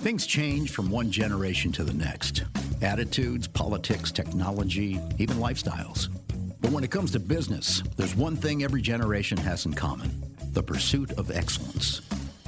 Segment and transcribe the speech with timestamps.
[0.00, 2.44] Things change from one generation to the next
[2.80, 6.08] attitudes, politics, technology, even lifestyles.
[6.62, 10.10] But when it comes to business, there's one thing every generation has in common
[10.52, 12.00] the pursuit of excellence.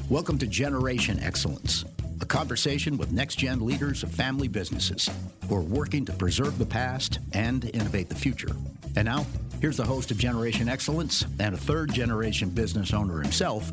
[0.08, 1.84] Welcome to Generation Excellence,
[2.22, 5.10] a conversation with next gen leaders of family businesses
[5.46, 8.56] who are working to preserve the past and innovate the future.
[8.96, 9.26] And now,
[9.60, 13.70] here's the host of Generation Excellence and a third generation business owner himself,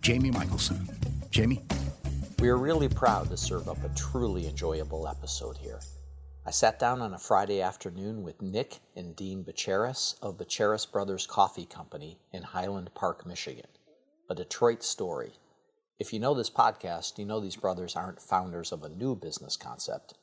[0.00, 0.88] Jamie Michelson.
[1.30, 1.62] Jamie?
[2.40, 5.80] We are really proud to serve up a truly enjoyable episode here.
[6.46, 11.26] I sat down on a Friday afternoon with Nick and Dean Bacheris of Bacheris Brothers
[11.26, 13.66] Coffee Company in Highland Park, Michigan.
[14.30, 15.32] A Detroit story.
[15.98, 19.56] If you know this podcast, you know these brothers aren't founders of a new business
[19.56, 20.14] concept.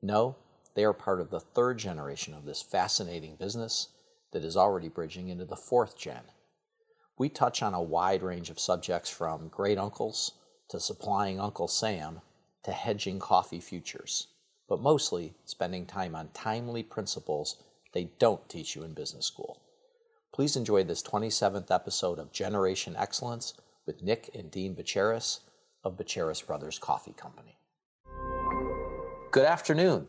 [0.00, 0.36] No,
[0.76, 3.88] they are part of the third generation of this fascinating business
[4.32, 6.30] that is already bridging into the fourth gen.
[7.18, 10.30] We touch on a wide range of subjects from great uncles
[10.68, 12.20] to supplying Uncle Sam
[12.64, 14.28] to hedging coffee futures,
[14.68, 17.56] but mostly spending time on timely principles
[17.92, 19.62] they don't teach you in business school.
[20.34, 23.54] Please enjoy this 27th episode of Generation Excellence
[23.86, 25.40] with Nick and Dean Bacheris
[25.82, 27.56] of Bacheris Brothers Coffee Company.
[29.30, 30.08] Good afternoon.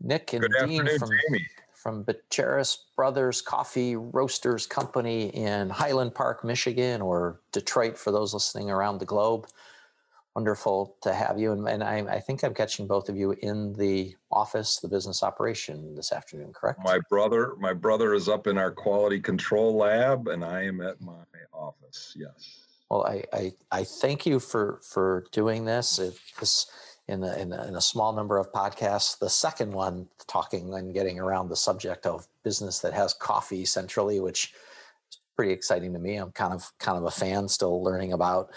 [0.00, 1.46] Nick and Good Dean from, Jamie.
[1.82, 8.70] From Bacheris Brothers Coffee Roasters Company in Highland Park, Michigan, or Detroit for those listening
[8.70, 9.48] around the globe.
[10.36, 11.50] Wonderful to have you.
[11.50, 15.24] And, and I, I, think I'm catching both of you in the office, the business
[15.24, 16.78] operation this afternoon, correct?
[16.84, 21.00] My brother, my brother is up in our quality control lab, and I am at
[21.00, 22.16] my office.
[22.16, 22.60] Yes.
[22.90, 25.98] Well, I, I, I thank you for for doing this.
[25.98, 26.66] It, this
[27.08, 29.18] in a, in a, in a small number of podcasts.
[29.18, 34.20] The second one talking and getting around the subject of business that has coffee centrally,
[34.20, 34.52] which
[35.10, 36.16] is pretty exciting to me.
[36.16, 38.50] I'm kind of kind of a fan, still learning about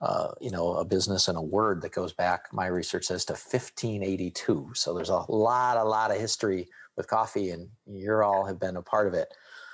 [0.00, 2.52] uh, you know a business and a word that goes back.
[2.52, 4.70] My research says to 1582.
[4.74, 8.76] So there's a lot a lot of history with coffee, and you all have been
[8.76, 9.28] a part of it.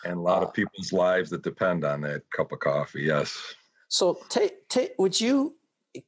[0.04, 3.02] And a lot uh, of people's lives that depend on that cup of coffee.
[3.02, 3.54] Yes.
[3.88, 5.54] So, take, take, would you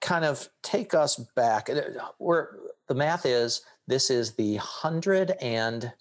[0.01, 1.71] kind of take us back?
[1.71, 1.83] Uh,
[2.19, 2.57] where
[2.89, 5.93] the math is, this is the hundred and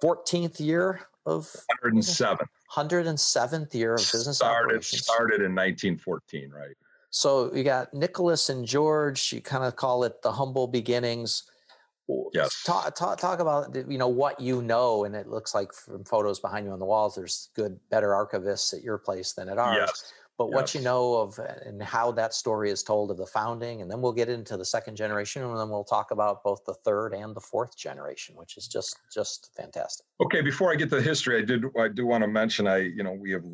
[0.00, 2.46] fourteenth year of 107.
[2.74, 5.04] 107th year of business started, operations.
[5.04, 6.74] Started in 1914, right?
[7.10, 9.32] So you got Nicholas and George.
[9.32, 11.44] You kind of call it the humble beginnings.
[12.34, 12.62] Yes.
[12.64, 16.40] Talk, talk, talk about you know what you know, and it looks like from photos
[16.40, 19.76] behind you on the walls, there's good, better archivists at your place than at ours.
[19.78, 20.12] Yes
[20.42, 20.54] but yes.
[20.54, 23.90] what you know of uh, and how that story is told of the founding and
[23.90, 27.14] then we'll get into the second generation and then we'll talk about both the third
[27.14, 31.02] and the fourth generation which is just just fantastic okay before i get to the
[31.02, 33.44] history i did i do want to mention i you know we have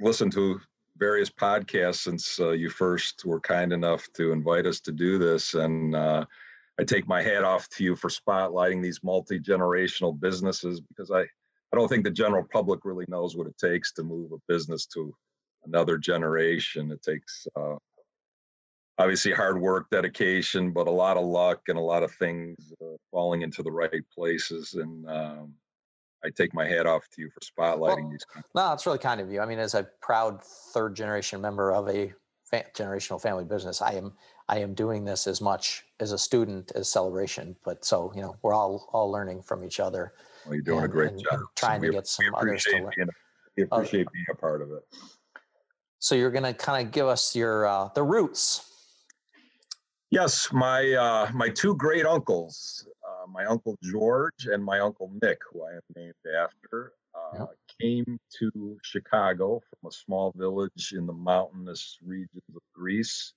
[0.00, 0.58] listened to
[0.96, 5.52] various podcasts since uh, you first were kind enough to invite us to do this
[5.52, 6.24] and uh,
[6.80, 11.26] i take my hat off to you for spotlighting these multi-generational businesses because i
[11.72, 14.86] I don't think the general public really knows what it takes to move a business
[14.86, 15.14] to
[15.66, 16.90] another generation.
[16.90, 17.76] It takes uh,
[18.98, 22.96] obviously hard work, dedication, but a lot of luck and a lot of things uh,
[23.10, 24.74] falling into the right places.
[24.74, 25.54] And um,
[26.24, 28.26] I take my hat off to you for spotlighting well, these.
[28.54, 29.40] No, it's really kind of you.
[29.40, 32.12] I mean, as a proud third generation member of a
[32.44, 34.12] fa- generational family business, I am
[34.48, 37.56] I am doing this as much as a student as celebration.
[37.64, 40.14] But so you know, we're all all learning from each other.
[40.44, 41.40] Well, you're doing and, a great job.
[41.54, 42.92] Trying so to get some others to learn.
[42.96, 43.08] Being,
[43.56, 44.84] we appreciate being a part of it.
[46.06, 48.64] So you're going to kind of give us your uh, the roots.
[50.12, 55.38] Yes, my uh, my two great uncles, uh, my uncle George and my uncle Nick,
[55.50, 57.48] who I am named after, uh, yep.
[57.80, 63.32] came to Chicago from a small village in the mountainous regions of Greece.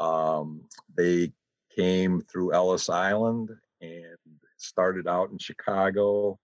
[0.00, 0.60] Um,
[0.96, 1.32] they
[1.74, 3.50] came through Ellis Island
[3.80, 4.16] and
[4.56, 6.38] started out in Chicago.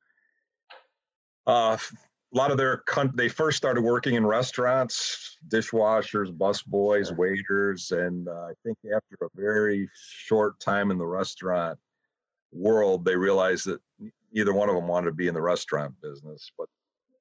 [1.47, 1.79] Uh,
[2.35, 2.83] a lot of their
[3.15, 9.17] they first started working in restaurants, dishwashers, bus boys, waiters, and uh, I think after
[9.23, 11.79] a very short time in the restaurant
[12.53, 13.81] world, they realized that
[14.33, 16.69] neither one of them wanted to be in the restaurant business, but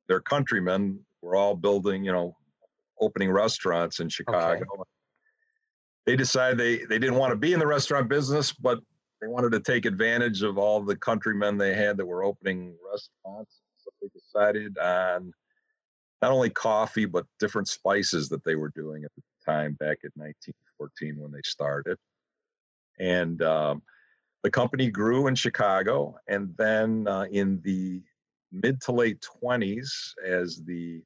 [0.10, 2.36] their countrymen were all building, you know,
[3.00, 4.66] opening restaurants in Chicago.
[4.74, 4.84] Okay.
[6.06, 8.80] They decided they they didn't want to be in the restaurant business, but
[9.22, 13.62] they wanted to take advantage of all the countrymen they had that were opening restaurants.
[14.02, 15.34] They decided on
[16.22, 20.12] not only coffee, but different spices that they were doing at the time back in
[20.16, 21.98] 1914 when they started.
[23.00, 23.84] And um,
[24.44, 26.16] the company grew in Chicago.
[26.28, 28.02] And then uh, in the
[28.52, 29.90] mid to late 20s,
[30.26, 31.02] as the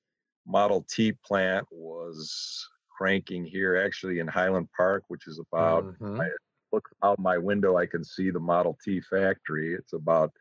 [0.47, 5.85] Model T plant was cranking here, actually in Highland Park, which is about.
[5.85, 6.21] Mm-hmm.
[6.21, 6.29] I
[6.71, 9.73] look out my window, I can see the Model T factory.
[9.73, 10.31] It's about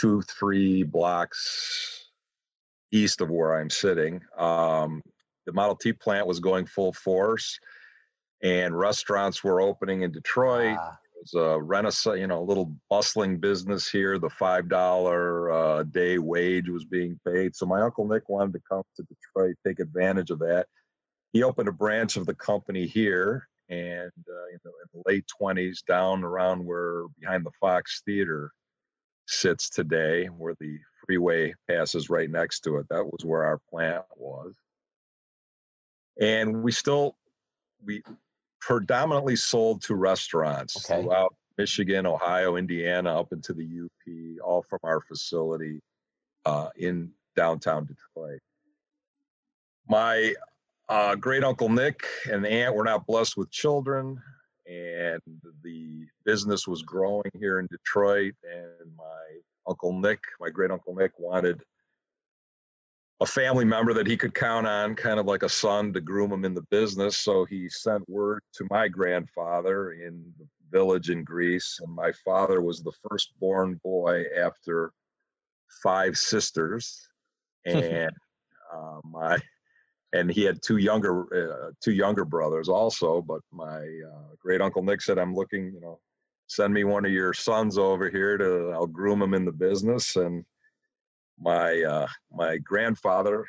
[0.00, 2.06] two, three blocks
[2.92, 4.20] east of where I'm sitting.
[4.38, 5.02] Um,
[5.46, 7.58] the Model T plant was going full force,
[8.42, 10.76] and restaurants were opening in Detroit.
[10.78, 10.96] Ah.
[11.16, 14.18] It was a renaissance, you know, a little bustling business here.
[14.18, 18.60] The five dollar uh, day wage was being paid, so my uncle Nick wanted to
[18.68, 20.66] come to Detroit, take advantage of that.
[21.32, 25.26] He opened a branch of the company here, and uh, you know, in the late
[25.38, 28.50] twenties, down around where behind the Fox Theater
[29.30, 32.86] sits today, where the freeway passes right next to it.
[32.90, 34.54] That was where our plant was
[36.20, 37.16] and we still
[37.84, 38.02] we
[38.60, 41.02] predominantly sold to restaurants okay.
[41.02, 45.80] throughout Michigan, Ohio, Indiana, up into the UP, all from our facility
[46.44, 48.40] uh, in downtown Detroit.
[49.88, 50.34] My
[50.88, 54.20] uh, great uncle Nick and aunt were not blessed with children,
[54.70, 55.20] and
[55.64, 58.34] the business was growing here in Detroit.
[58.44, 61.60] And my uncle Nick, my great uncle Nick, wanted
[63.20, 66.32] a family member that he could count on, kind of like a son to groom
[66.32, 67.18] him in the business.
[67.18, 71.80] So he sent word to my grandfather in the village in Greece.
[71.82, 74.92] And my father was the firstborn boy after
[75.82, 77.06] five sisters.
[77.66, 78.10] And
[78.74, 79.36] uh, my
[80.12, 84.82] and he had two younger uh, two younger brothers also but my uh, great uncle
[84.82, 85.98] nick said i'm looking you know
[86.46, 90.16] send me one of your sons over here to i'll groom him in the business
[90.16, 90.44] and
[91.40, 93.46] my uh, my grandfather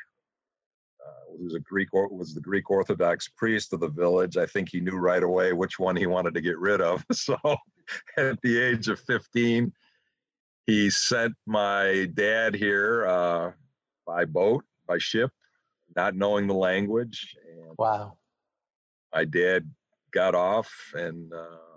[1.06, 4.36] uh, was a Greek was the Greek Orthodox priest of the village.
[4.36, 7.04] I think he knew right away which one he wanted to get rid of.
[7.12, 7.36] So
[8.16, 9.72] at the age of 15,
[10.66, 13.50] he sent my dad here uh,
[14.06, 15.30] by boat, by ship,
[15.96, 17.36] not knowing the language.
[17.50, 18.16] And wow.
[19.12, 19.70] My dad
[20.12, 21.72] got off and uh,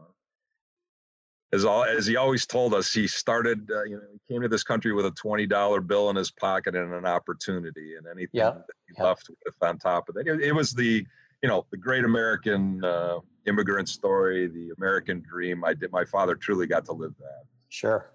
[1.55, 3.69] as all as he always told us, he started.
[3.71, 6.29] Uh, you know, he came to this country with a twenty dollar bill in his
[6.29, 10.27] pocket and an opportunity, and anything that he left with on top of that.
[10.27, 11.05] It, it, was the
[11.41, 15.63] you know the great American uh, immigrant story, the American dream.
[15.63, 15.91] I did.
[15.91, 17.43] My father truly got to live that.
[17.69, 18.11] Sure.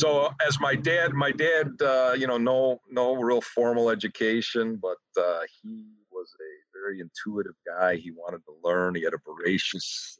[0.00, 4.98] So as my dad, my dad, uh, you know, no no real formal education, but
[5.20, 7.96] uh, he was a very intuitive guy.
[7.96, 8.94] He wanted to learn.
[8.94, 10.18] He had a voracious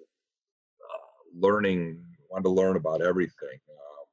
[1.38, 3.58] learning, wanted to learn about everything.
[3.70, 4.06] Um,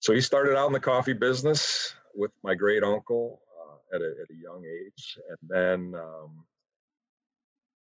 [0.00, 4.14] so he started out in the coffee business with my great uncle uh, at, a,
[4.22, 5.18] at, a, young age.
[5.28, 6.44] And then um,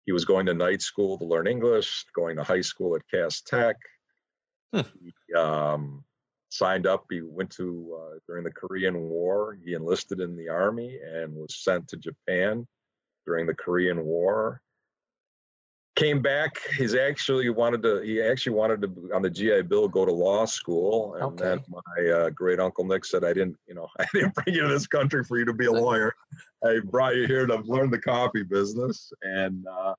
[0.07, 3.43] he was going to night school to learn English, going to high school at Cass
[3.43, 3.77] Tech.
[4.73, 4.81] Hmm.
[5.03, 6.05] He um,
[6.51, 7.07] signed up.
[7.11, 11.63] He went to, uh, during the Korean War, he enlisted in the army and was
[11.63, 12.67] sent to Japan
[13.27, 14.61] during the Korean War
[16.01, 16.59] came back.
[16.77, 18.01] He's actually wanted to.
[18.01, 21.45] He actually wanted to on the GI Bill go to law school, and okay.
[21.45, 24.63] then my uh, great uncle Nick said, "I didn't, you know, I didn't bring you
[24.63, 26.15] to this country for you to be a lawyer.
[26.65, 29.95] I brought you here to learn the coffee business." And uh,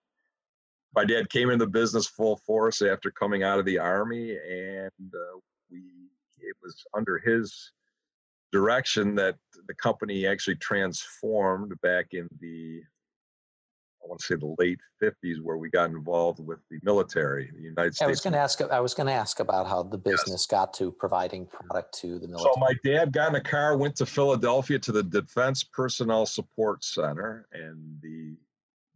[0.96, 5.40] my dad came into business full force after coming out of the army, and uh,
[5.70, 5.84] we
[6.42, 7.72] it was under his
[8.52, 9.36] direction that
[9.68, 12.82] the company actually transformed back in the
[14.04, 17.62] I want to say the late 50s where we got involved with the military, the
[17.62, 18.02] United States.
[18.02, 18.60] I was going to ask.
[18.60, 20.46] I was going to ask about how the business yes.
[20.48, 22.54] got to providing product to the military.
[22.56, 26.84] So my dad got in a car, went to Philadelphia to the Defense Personnel Support
[26.84, 28.36] Center, and the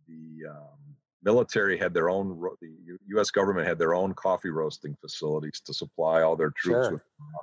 [0.07, 0.84] the um,
[1.25, 2.39] military had their own.
[2.61, 3.31] The U.S.
[3.31, 6.91] government had their own coffee roasting facilities to supply all their troops sure.
[6.93, 7.01] with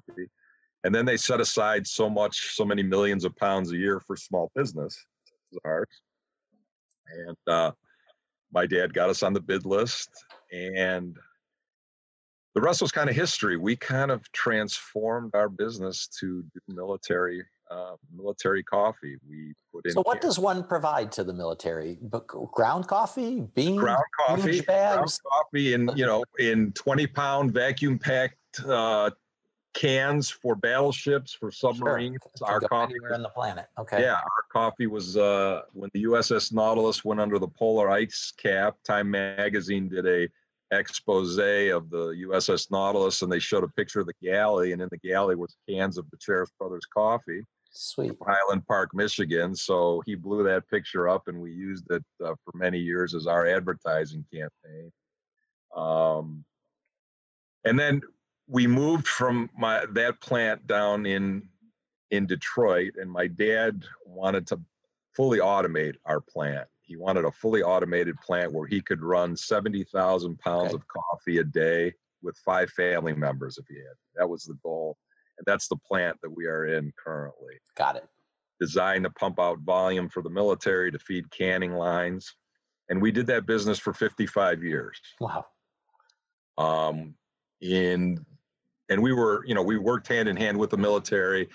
[0.09, 0.31] coffee,
[0.85, 4.17] and then they set aside so much, so many millions of pounds a year for
[4.17, 4.97] small business,
[5.65, 5.89] ours
[7.13, 7.73] and uh,
[8.53, 10.11] my dad got us on the bid list,
[10.53, 11.17] and
[12.55, 13.57] the rest was kind of history.
[13.57, 19.17] We kind of transformed our business to do military uh, military coffee.
[19.29, 19.93] We put in.
[19.93, 21.99] So, what does one provide to the military?
[22.53, 27.99] Ground coffee, beans, ground coffee, bags, ground coffee, in you know in twenty pound vacuum
[27.99, 28.37] packed
[28.67, 29.11] uh,
[29.75, 32.19] cans for battleships, for submarines.
[32.39, 32.49] Sure.
[32.49, 33.67] Our coffee anywhere on the planet.
[33.79, 34.03] Okay.
[34.03, 38.77] Yeah, our coffee was uh, when the USS Nautilus went under the polar ice cap.
[38.85, 40.29] Time Magazine did a
[40.73, 44.89] expose of the USS Nautilus, and they showed a picture of the galley, and in
[44.91, 47.43] the galley was cans of the Brothers coffee.
[47.73, 48.13] Sweet.
[48.25, 49.55] Highland Park, Michigan.
[49.55, 53.27] So he blew that picture up, and we used it uh, for many years as
[53.27, 54.93] our advertising campaign.
[55.75, 56.45] Um,
[57.65, 58.03] and then
[58.47, 61.49] we moved from my that plant down in
[62.11, 64.61] in Detroit, and my dad wanted to
[65.17, 66.69] fully automate our plant.
[66.83, 70.75] He wanted a fully automated plant where he could run 70,000 pounds Okay.
[70.75, 73.95] of coffee a day with five family members if he had.
[74.17, 74.99] That was the goal.
[75.39, 77.55] And that's the plant that we are in currently.
[77.77, 78.07] Got it.
[78.61, 82.35] Designed to pump out volume for the military to feed canning lines.
[82.89, 85.01] And we did that business for 55 years.
[85.21, 85.47] Wow.
[86.59, 87.15] Um,
[87.61, 88.25] in
[88.89, 91.49] and we were, you know, we worked hand in hand with the military.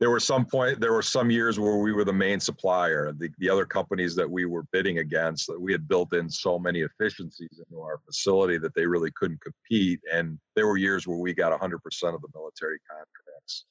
[0.00, 3.12] There were some point, there were some years where we were the main supplier.
[3.12, 6.58] The, the other companies that we were bidding against, that we had built in so
[6.58, 10.00] many efficiencies into our facility that they really couldn't compete.
[10.10, 11.74] And there were years where we got 100%
[12.14, 13.66] of the military contracts.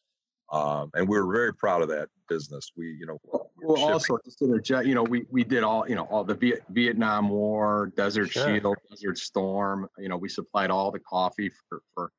[0.51, 2.71] Um, and we were very proud of that business.
[2.77, 5.89] We, you know, we Well, shipping- also just interject, you know, we, we did all,
[5.89, 8.59] you know, all the Viet, Vietnam War, Desert Sure.
[8.59, 9.87] Shield, Desert Storm.
[9.97, 12.11] You know, we supplied all the coffee for, for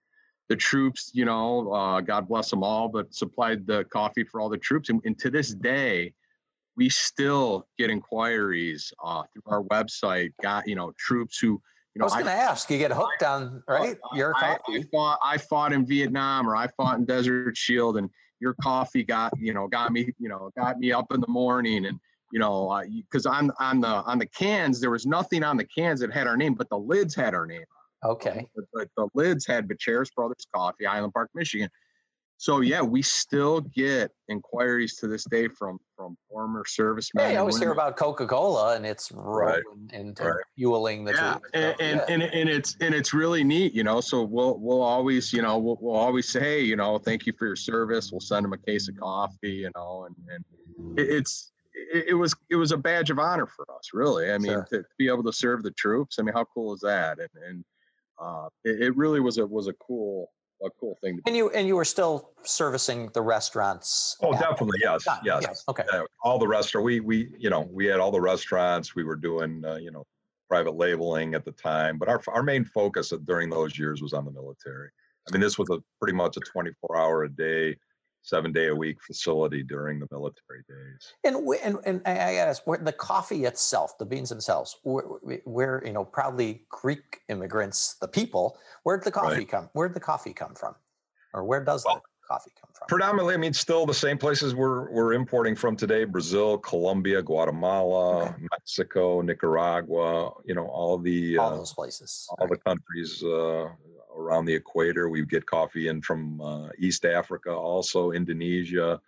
[0.50, 1.11] the troops.
[1.14, 4.90] You know, uh, God bless them all, but supplied the coffee for all the troops.
[4.90, 6.12] And, and to this day,
[6.76, 10.33] we still get inquiries uh, through our website.
[10.42, 11.62] Got you know troops who
[11.95, 12.04] you know.
[12.04, 12.71] I was going to ask.
[12.71, 14.83] You get hooked on right your I, I coffee.
[14.92, 19.33] fought I fought in Vietnam or I fought in Desert Shield and your coffee got
[19.38, 22.00] you know got me you know got me up in the morning and
[22.33, 26.00] you know because on on the on the cans there was nothing on the cans
[26.00, 27.64] that had our name but the lids had our name
[28.02, 28.47] Um, okay.
[28.54, 31.69] but, but the lids had Bacheris Brothers Coffee Highland Park Michigan
[32.38, 37.30] so yeah we still get inquiries to this day from from former servicemen Yeah, you
[37.33, 39.62] and always hear about Coca Cola and its role Right.
[39.92, 40.45] in, in, in Right.
[40.57, 41.50] fueling the yeah, troops.
[41.52, 42.14] and, So, and, yeah.
[42.14, 44.00] and and it's and it's really neat, you know.
[44.00, 47.35] So we'll we'll always, you know, we'll, we'll always say, hey, you know, thank you
[47.38, 48.11] for your service.
[48.11, 52.14] We'll send them a case of coffee, you know, and and it, it's it, it
[52.14, 54.33] was it was a badge of honor for us, really.
[54.33, 54.66] I mean, Sure.
[54.71, 56.19] to, to be able to serve the troops.
[56.19, 57.19] I mean, how cool is that?
[57.19, 57.64] And and
[58.21, 60.31] uh, it, it really was a was a cool
[60.62, 61.17] a cool thing.
[61.17, 64.17] To and you and you were still servicing the restaurants.
[64.23, 64.79] Oh, definitely.
[64.83, 65.05] Yes.
[65.07, 65.65] It, Yes.
[65.69, 65.85] Okay.
[65.93, 69.17] uh, all the restaurant we we you know we had all the restaurants we were
[69.17, 70.05] doing uh, you know
[70.49, 74.25] private labeling at the time but our our main focus during those years was on
[74.25, 74.91] the military
[75.29, 77.77] i mean this was a pretty much a 24 hour a day
[78.23, 82.79] seven day a week facility during the military days And, and and I ask, where
[82.79, 85.05] the coffee itself, the beans themselves, where,
[85.45, 89.49] where you know proudly Greek immigrants, the people, where'd the coffee Right.
[89.49, 89.71] come?
[89.73, 90.75] Where'd the coffee come from,
[91.35, 92.87] or where does Well, the coffee come from?
[92.89, 98.23] predominantly i mean still the same places we're we're importing from today brazil colombia guatemala
[98.23, 98.43] Okay.
[98.53, 102.27] mexico nicaragua you know all the All uh, those places.
[102.39, 103.69] all the countries uh,
[104.21, 105.09] around the equator.
[105.09, 109.00] We get coffee in from uh, East Africa, also Indonesia.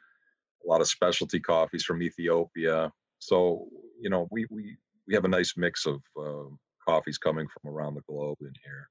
[0.65, 2.93] A lot of specialty coffees from Ethiopia.
[3.19, 3.69] So
[4.01, 4.77] you know, we we
[5.07, 6.49] we have a nice mix of uh,
[6.87, 8.89] coffees coming from around the globe in here.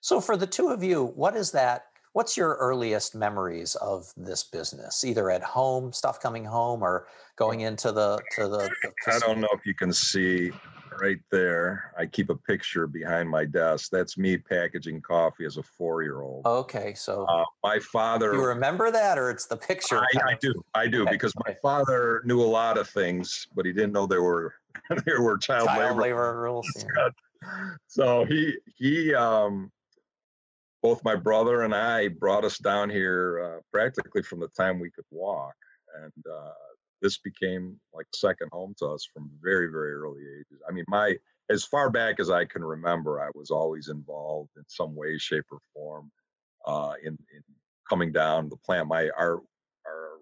[0.00, 1.86] So for the two of you, what is that?
[2.12, 5.04] What's your earliest memories of this business?
[5.04, 7.06] Either at home, stuff coming home, or
[7.36, 8.70] going into the to the.
[8.82, 10.52] the I don't know if you can see
[11.00, 11.92] right there.
[11.98, 13.90] I keep a picture behind my desk.
[13.90, 16.46] That's me packaging coffee as a four-year-old.
[16.46, 18.32] Okay, so Uh, my father.
[18.34, 19.98] you remember that, or it's the picture?
[19.98, 23.64] I, I do, I do, Okay, because my father knew a lot of things, but
[23.66, 24.54] he didn't know there were
[25.06, 26.02] there were child, Child labor.
[26.02, 26.68] labor rules.
[26.76, 27.08] yeah.
[27.86, 29.70] So he he um
[30.82, 34.90] both my brother and I brought us down here uh, practically from the time we
[34.90, 35.54] could walk,
[36.02, 36.52] and uh,
[37.02, 40.62] this became like second home to us from very very early ages.
[40.68, 41.16] I mean, my
[41.50, 45.44] as far back as I can remember, I was always involved in some way, shape,
[45.50, 46.10] or form
[46.66, 47.42] uh, in in
[47.88, 48.88] coming down the plant.
[48.88, 49.40] My our
[49.86, 50.18] our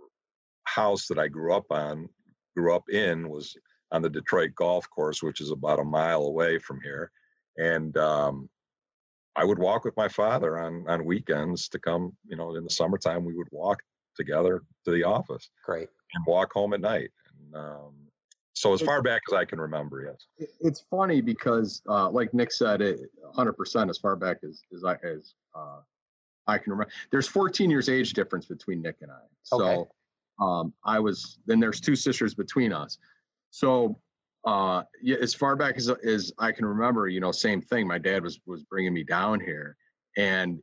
[0.65, 2.09] house that I grew up on
[2.57, 3.55] grew up in was
[3.93, 7.11] on the Detroit Golf Course, which is about a mile away from here,
[7.59, 8.49] and um,
[9.37, 12.17] I would walk with my father on on weekends to come.
[12.27, 13.81] You know, in the summertime, we would walk
[14.25, 15.89] together to the office Great.
[16.15, 17.11] and walk home at night.
[17.39, 17.95] And um,
[18.53, 19.97] so, as far back as I can remember,
[20.39, 20.49] yes.
[20.61, 23.01] it's funny because uh, like nick said it
[23.35, 25.81] 100% as far back as as i as uh,
[26.47, 29.91] i can remember there's 14 years age difference between nick and i so Okay.
[30.41, 32.99] um, i was then there's two sisters between us
[33.51, 33.99] so
[34.45, 37.99] uh, yeah, as far back as as i can remember you know same thing my
[37.99, 39.77] dad was was bringing me down here
[40.19, 40.61] and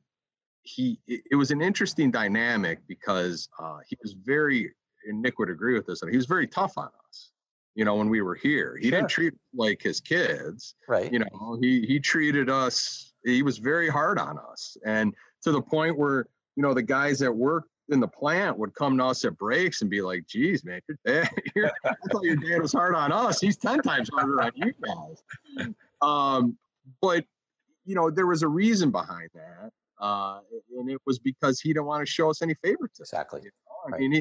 [0.67, 4.73] he it, was an interesting dynamic because uh, he was very
[5.07, 7.31] and nick would agree with this and he was very tough on us
[7.77, 8.75] you know when we were here.
[8.81, 11.13] He didn't treat like his kids Right.
[11.13, 14.75] you know he he treated us he was very hard on us.
[14.83, 18.73] And to the point where you know the guys that worked in the plant would
[18.73, 22.23] come to us at breaks and be like geez man your dad, your, i thought
[22.23, 23.39] your dad was hard on us.
[23.39, 25.73] He's 10 times harder on you guys.
[26.01, 26.57] Um
[26.99, 27.25] but
[27.85, 30.39] you know there was a reason behind that uh
[30.77, 33.41] and it was because he didn't want to show us any favoritism Exactly.
[33.43, 33.75] you know?
[33.87, 34.01] i Right.
[34.01, 34.19] mean he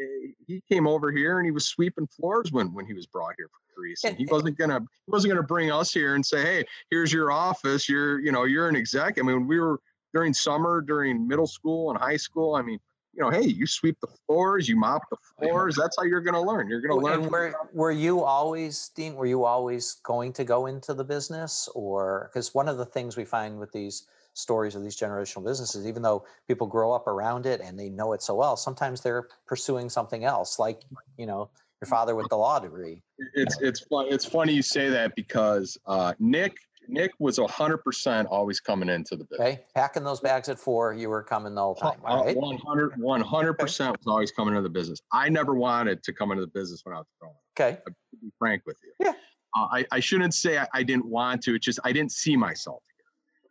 [0.00, 3.34] eh, he came over here and he was sweeping floors when when he was brought
[3.36, 6.42] here for Greece, and he wasn't gonna he wasn't gonna bring us here and say,
[6.42, 7.88] hey, here's your office.
[7.88, 9.18] You're you know you're an exec.
[9.18, 9.80] I mean, we were
[10.12, 12.54] during summer, during middle school and high school.
[12.54, 12.78] I mean,
[13.12, 15.76] you know, hey, you sweep the floors, you mop the floors.
[15.76, 16.68] That's how you're going to learn.
[16.68, 17.22] You're going to learn.
[17.22, 21.68] And were, were you always, Dean, were you always going to go into the business?
[21.74, 24.06] Or because one of the things we find with these
[24.38, 28.12] stories of these generational businesses, even though people grow up around it and they know
[28.12, 30.82] it so well, sometimes they're pursuing something else, like,
[31.16, 33.02] you know, your father with the law degree.
[33.34, 34.06] It's it's fun.
[34.08, 36.56] It's funny you say that because uh, Nick
[36.88, 39.40] Nick was hundred percent always coming into the business.
[39.40, 42.00] Okay, packing those bags at four, you were coming the whole time.
[42.04, 45.00] All right, 100 percent was always coming into the business.
[45.12, 47.36] I never wanted to come into the business when I was growing.
[47.58, 48.92] Okay, to be frank with you.
[49.06, 49.12] Yeah,
[49.56, 51.54] uh, I I shouldn't say I, I, didn't want to.
[51.54, 52.82] It's just I didn't see myself.
[52.87, 52.87] Uh,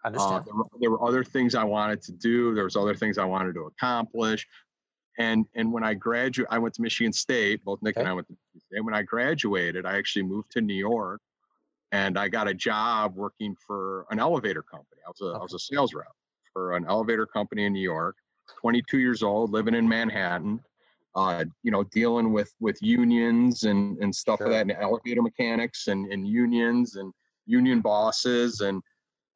[0.05, 0.33] understand.
[0.33, 2.53] Uh, there, were, there were other things I wanted to do.
[2.53, 4.47] There was other things I wanted to accomplish.
[5.19, 7.63] And and when I graduated, I went to Michigan State.
[7.65, 8.01] Both Nick okay.
[8.01, 8.85] and I went to Michigan State.
[8.85, 11.21] When I graduated, I actually moved to New York
[11.91, 15.01] and I got a job working for an elevator company.
[15.05, 15.39] I was a, okay.
[15.39, 16.07] I was a sales rep
[16.53, 18.15] for an elevator company in New York.
[18.61, 20.59] 22 years old, living in Manhattan.
[21.15, 24.47] Uh, you know, dealing with with unions and and stuff sure.
[24.47, 27.11] like that, and elevator mechanics and and unions and
[27.47, 28.83] union bosses and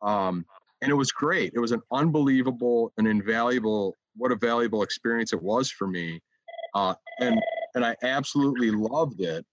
[0.02, 0.46] um
[0.82, 1.54] and it was great.
[1.54, 6.22] It was an unbelievable and invaluable what a valuable experience it was for me.
[6.74, 7.42] Uh, and
[7.76, 9.46] and I absolutely loved it.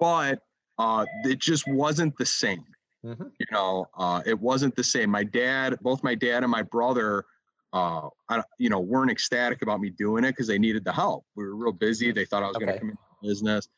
[0.00, 0.40] But
[0.78, 2.64] uh, it just wasn't the same.
[3.04, 3.24] Mm-hmm.
[3.38, 5.10] You know, uh, it wasn't the same.
[5.10, 7.24] My dad, both my dad and my brother,
[7.72, 11.24] uh, I, you know, weren't ecstatic about me doing it because they needed the help.
[11.36, 12.12] We were real busy.
[12.12, 12.66] They thought I was okay.
[12.66, 13.68] going to come into business.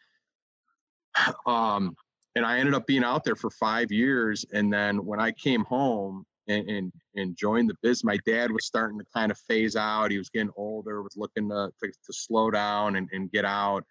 [1.47, 1.97] Um,
[2.37, 4.45] and I ended up being out there for five years.
[4.53, 8.67] And then when I came home and, and, and joined the business, my dad was
[8.67, 10.11] starting to kind of phase out.
[10.11, 13.85] He was getting older, was looking to, to, to slow down and, and get out.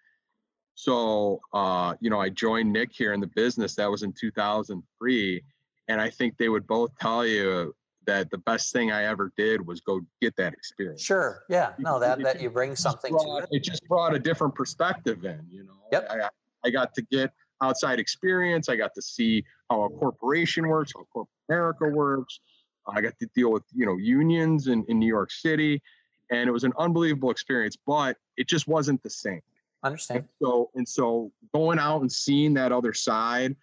[0.74, 3.74] So, uh, you know, I joined Nick here in the business.
[3.74, 5.42] That was in 2003.
[5.88, 7.74] And I think they would both tell you
[8.06, 11.02] that the best thing I ever did was go get that experience.
[11.02, 11.42] Sure.
[11.50, 11.72] Yeah.
[11.78, 13.48] No, that, that you bring something brought, to it.
[13.50, 15.74] It just brought a different perspective in, you know.
[15.92, 16.08] Yep.
[16.10, 16.28] I,
[16.64, 17.30] I got to get
[17.62, 18.68] outside experience.
[18.68, 22.40] I got to see how a corporation works, how corporate America works.
[22.86, 25.82] I got to deal with, you know, unions in, in New York City.
[26.30, 29.40] And it was an unbelievable experience, but it just wasn't the same.
[29.82, 30.20] Understand.
[30.20, 33.56] And so and so going out and seeing that other side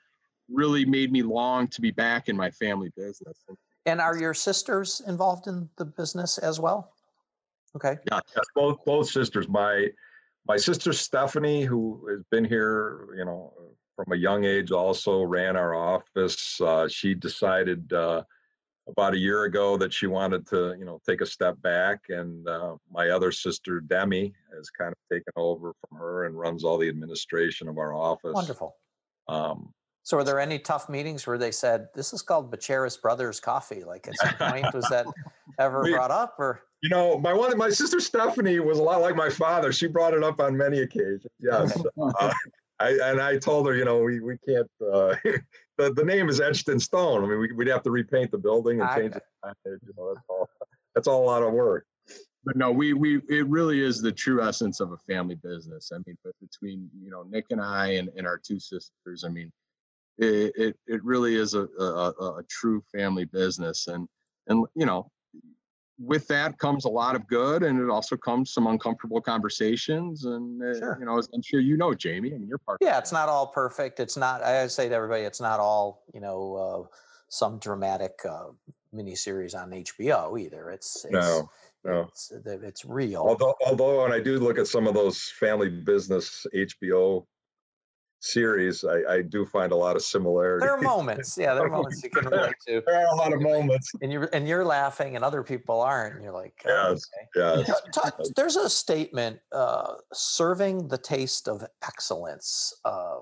[0.49, 3.37] really made me long to be back in my family business.
[3.85, 6.93] And are your sisters involved in the business as well?
[7.75, 7.97] Okay.
[8.11, 9.47] Yeah, yes, both both sisters.
[9.47, 9.87] My
[10.47, 13.53] my sister Stephanie, who has been here, you know,
[13.97, 16.61] from a young age, also ran our office.
[16.61, 18.21] Uh, she decided uh,
[18.87, 22.03] about a year ago that she wanted to, you know, take a step back.
[22.09, 26.63] And uh, my other sister, Demi, has kind of taken over from her and runs
[26.63, 28.33] all the administration of our office.
[28.33, 28.75] Wonderful.
[29.27, 33.41] Um, so, were there any tough meetings where they said, "This is called Bacheris Brothers
[33.41, 33.83] Coffee"?
[33.83, 35.05] Like at some point, was that
[35.59, 36.35] ever we, brought up?
[36.39, 39.73] Or you know, my one, my sister Stephanie was a lot like my father.
[39.73, 41.27] She brought it up on many occasions.
[41.41, 42.33] Yes, uh,
[42.79, 44.69] I, and I told her, you know, we we can't.
[44.81, 45.15] Uh,
[45.77, 47.23] the, the name is etched in stone.
[47.23, 49.23] I mean, we, would have to repaint the building and change it.
[49.65, 50.49] You know, that's all.
[50.95, 51.85] That's all a lot of work.
[52.43, 55.91] But no, we we it really is the true essence of a family business.
[55.93, 59.29] I mean, but between you know Nick and I and, and our two sisters, I
[59.29, 59.51] mean,
[60.17, 63.87] it it, it really is a, a, a true family business.
[63.87, 64.07] And
[64.47, 65.11] and you know,
[65.99, 70.61] with that comes a lot of good and it also comes some uncomfortable conversations and
[70.61, 73.29] uh, you know i'm sure you know jamie i mean you're part yeah it's not
[73.29, 73.99] all perfect.
[73.99, 76.95] It's not i say to everybody it's not all you know uh,
[77.29, 78.47] some dramatic uh,
[78.93, 80.69] miniseries on hbo either.
[80.69, 81.49] It's, it's no
[81.83, 82.01] no.
[82.09, 83.21] it's, it's real.
[83.21, 87.25] Although although and i do look at some of those family business hbo
[88.19, 90.65] series, I, I do find a lot of similarity.
[90.65, 92.81] There are moments, yeah, there are moments you can relate to.
[92.85, 96.15] There are a lot of moments, and you're and you're laughing, and other people aren't.
[96.15, 97.03] And you're like, oh, yes,
[97.37, 97.63] okay.
[97.65, 98.31] yes.
[98.35, 102.73] there's a statement, uh, serving the taste of excellence.
[102.85, 103.17] Uh,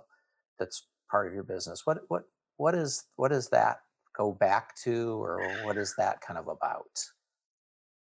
[0.59, 1.81] that's part of your business.
[1.85, 2.23] What what
[2.57, 3.79] what is what does that
[4.17, 6.85] go back to, or what is that kind of about?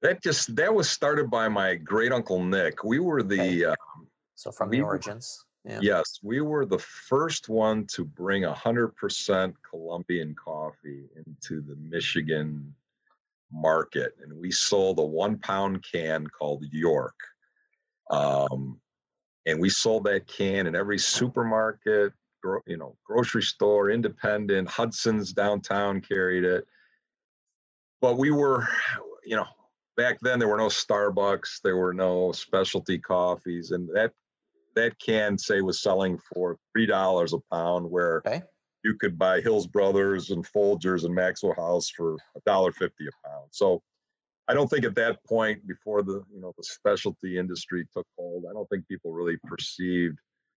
[0.02, 2.82] That just that was started by my great uncle Nick.
[2.82, 3.64] We were the okay.
[3.64, 3.74] uh,
[4.34, 5.44] so from the origins.
[5.64, 5.78] Yeah.
[5.80, 12.74] Yes, we were the first one to bring 100% Colombian coffee into the Michigan
[13.52, 14.16] market.
[14.22, 17.14] And we sold a one pound can called York.
[18.10, 18.80] Um,
[19.46, 22.12] and we sold that can in every supermarket,
[22.66, 26.66] you know, grocery store, independent, Hudson's downtown carried it.
[28.00, 28.66] But we were,
[29.24, 29.46] you know,
[29.96, 34.12] back then there were no Starbucks, there were no specialty coffees, and that
[34.74, 38.42] that can say was selling for three dollars a pound, where Okay.
[38.84, 43.28] you could buy Hills Brothers and Folgers and Maxwell House for a dollar fifty a
[43.28, 43.48] pound.
[43.52, 43.82] So
[44.48, 48.44] I don't think at that point, before the you know the specialty industry took hold,
[48.48, 50.18] I don't think people really perceived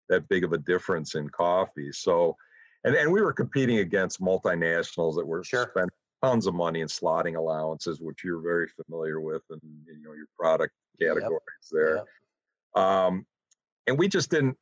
[0.09, 1.91] that big of a difference in coffee.
[1.91, 2.35] So,
[2.83, 5.69] and and we were competing against multinationals that were Sure.
[5.71, 5.89] spending
[6.23, 10.27] tons of money in slotting allowances, which you're very familiar with, and you know your
[10.39, 11.15] product Yep.
[11.15, 11.95] categories there.
[12.75, 12.83] Yep.
[12.83, 13.25] Um,
[13.87, 14.57] and we just didn't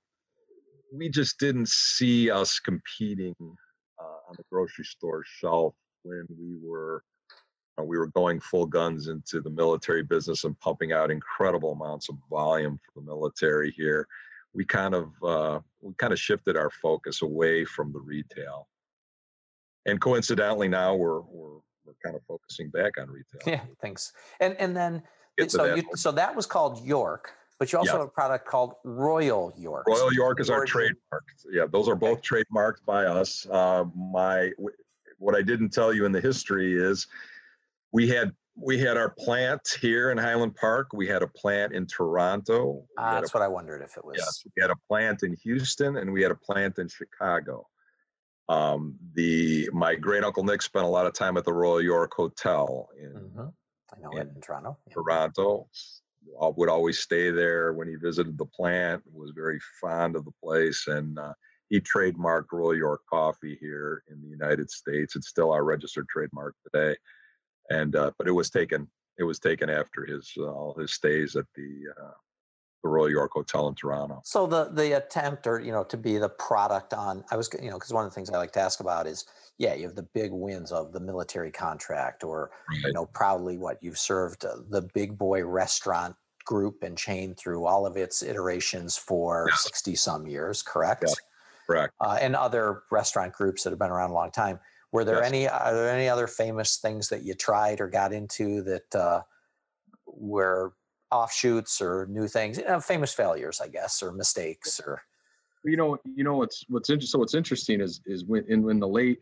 [0.94, 7.04] we just didn't see us competing uh, on the grocery store shelf when we were
[7.80, 12.10] uh, we were going full guns into the military business and pumping out incredible amounts
[12.10, 14.08] of volume for the military here.
[14.54, 18.68] We kind of uh, we kind of shifted our focus away from the retail,
[19.86, 23.42] and coincidentally now we're we're we're kind of focusing back on retail.
[23.46, 24.12] Yeah, thanks.
[24.42, 25.04] And and then
[25.48, 28.00] so that you so that was called York, but you also Yeah.
[28.00, 29.86] have a product called Royal York.
[29.86, 31.24] Royal York is our trademark.
[31.52, 33.46] Yeah, those are both trademarked by us.
[33.48, 34.52] Uh, my
[35.20, 37.06] what I didn't tell you in the history is
[37.92, 40.88] we had we had our plant here in Highland Park.
[40.92, 42.88] We had a plant in Toronto.
[42.98, 44.16] Ah, had a, that's what I wondered if it was.
[44.18, 47.68] yes, we had a plant in Houston, and we had a plant in Chicago.
[48.50, 52.12] Um, the my great uncle Nick spent a lot of time at the Royal York
[52.16, 53.54] Hotel in Mhm.
[53.96, 54.22] I know Yeah.
[54.22, 54.80] it in Toronto.
[54.88, 54.94] Yeah.
[54.96, 55.70] Toronto.
[56.24, 59.04] Would always stay there when he visited the plant.
[59.12, 61.34] Was very fond of the place, and uh,
[61.70, 65.16] he trademarked Royal York coffee here in the United States.
[65.16, 66.96] It's still our registered trademark today,
[67.70, 71.36] and uh, but it was taken it was taken after his uh, all his stays
[71.36, 72.12] at the uh,
[72.84, 74.22] the Royal York Hotel in Toronto.
[74.24, 77.70] So the the attempt, or you know, to be the product on, I was, you
[77.70, 79.26] know, because one of the things I like to ask about is,
[79.58, 82.52] yeah, you have the big wins of the military contract, or
[82.84, 86.16] you know, proudly what you've served uh, the big boy restaurant
[86.46, 89.62] group and chain through all of its iterations for Yes.
[89.62, 91.04] sixty some years, correct?
[91.08, 91.14] Yeah.
[91.68, 91.94] Correct.
[92.02, 94.60] Uh, and other restaurant groups that have been around a long time.
[94.92, 95.28] Were there Yes.
[95.28, 95.48] any?
[95.48, 99.22] Are there any other famous things that you tried or got into that uh,
[100.06, 100.74] were
[101.12, 102.58] offshoots or new things?
[102.58, 105.02] You know, famous failures, I guess, or mistakes, or
[105.64, 108.80] you know you know what's what's interesting so what's interesting is is when in when
[108.80, 109.20] the late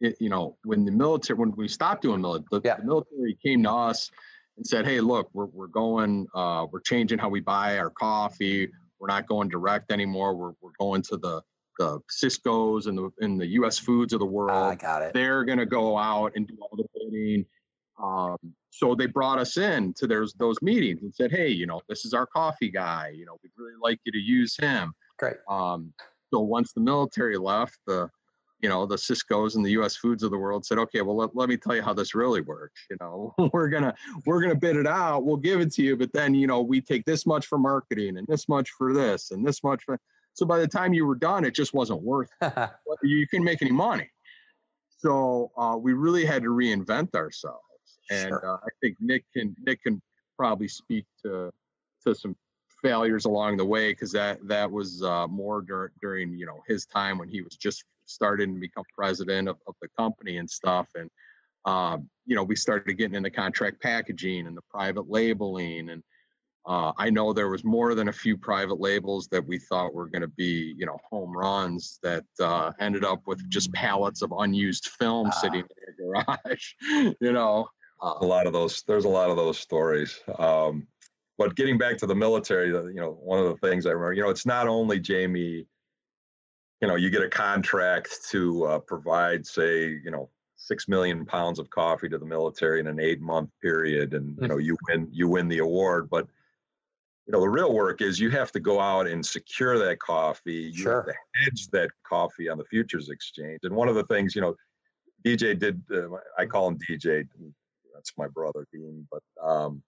[0.00, 2.76] it, you know when the military when we stopped doing military the, Yeah.
[2.76, 4.08] the military came to us
[4.56, 8.70] and said hey look we're, we're going uh we're changing how we buy our coffee
[9.00, 11.42] we're not going direct anymore we're, we're going to the
[11.80, 15.14] the Sysco's and the in the us foods of the world Ah, I got it.
[15.14, 17.44] they're going to go out and do all the bidding.
[18.02, 18.36] Um,
[18.70, 22.04] so they brought us in to those those meetings and said, "Hey, you know, this
[22.04, 23.12] is our coffee guy.
[23.14, 25.36] You know, we'd really like you to use him." Great.
[25.48, 25.92] Um,
[26.32, 28.08] so once the military left, the
[28.60, 29.96] you know the Sysco's and the U.S.
[29.96, 32.40] Foods of the world said, "Okay, well let, let me tell you how this really
[32.40, 32.80] works.
[32.90, 35.24] You know, we're gonna we're gonna bid it out.
[35.24, 38.16] We'll give it to you, but then you know we take this much for marketing
[38.16, 39.98] and this much for this and this much for."
[40.34, 42.30] So by the time you were done, it just wasn't worth
[43.02, 44.10] you couldn't make any money.
[44.98, 47.60] So uh, we really had to reinvent ourselves.
[48.12, 48.46] And Sure.
[48.46, 50.00] uh, I think Nick can Nick can
[50.36, 51.50] probably speak to
[52.04, 52.36] to some
[52.82, 56.84] failures along the way because that that was uh, more dur- during you know his
[56.86, 60.88] time when he was just starting to become president of, of the company and stuff.
[60.94, 61.08] And
[61.64, 66.02] um, you know we started getting into contract packaging and the private labeling and
[66.64, 70.06] uh, I know there was more than a few private labels that we thought were
[70.08, 74.32] going to be, you know, home runs that uh, ended up with just pallets of
[74.38, 75.38] unused film Ah.
[75.40, 76.74] sitting in the garage.
[77.20, 77.66] you know,
[78.02, 80.20] a uh, lot of those there's a lot of those stories.
[80.38, 80.86] Um,
[81.38, 84.22] but getting back to the military you know one of the things i remember you
[84.22, 85.66] know it's not only jamie
[86.80, 90.28] you know you get a contract to uh, provide say you know
[90.62, 94.48] six million pounds of coffee to the military in an eight month period and you
[94.48, 96.08] know you win you win the award.
[96.10, 96.26] But
[97.26, 100.70] you know the real work is you have to go out and secure that coffee.
[100.72, 100.96] You Sure.
[100.96, 103.60] have to hedge that coffee on the futures exchange.
[103.64, 104.54] And one of the things you know
[105.24, 107.28] dj did uh, i call him dj
[108.02, 109.06] that's my brother Dean.
[109.10, 109.82] But um,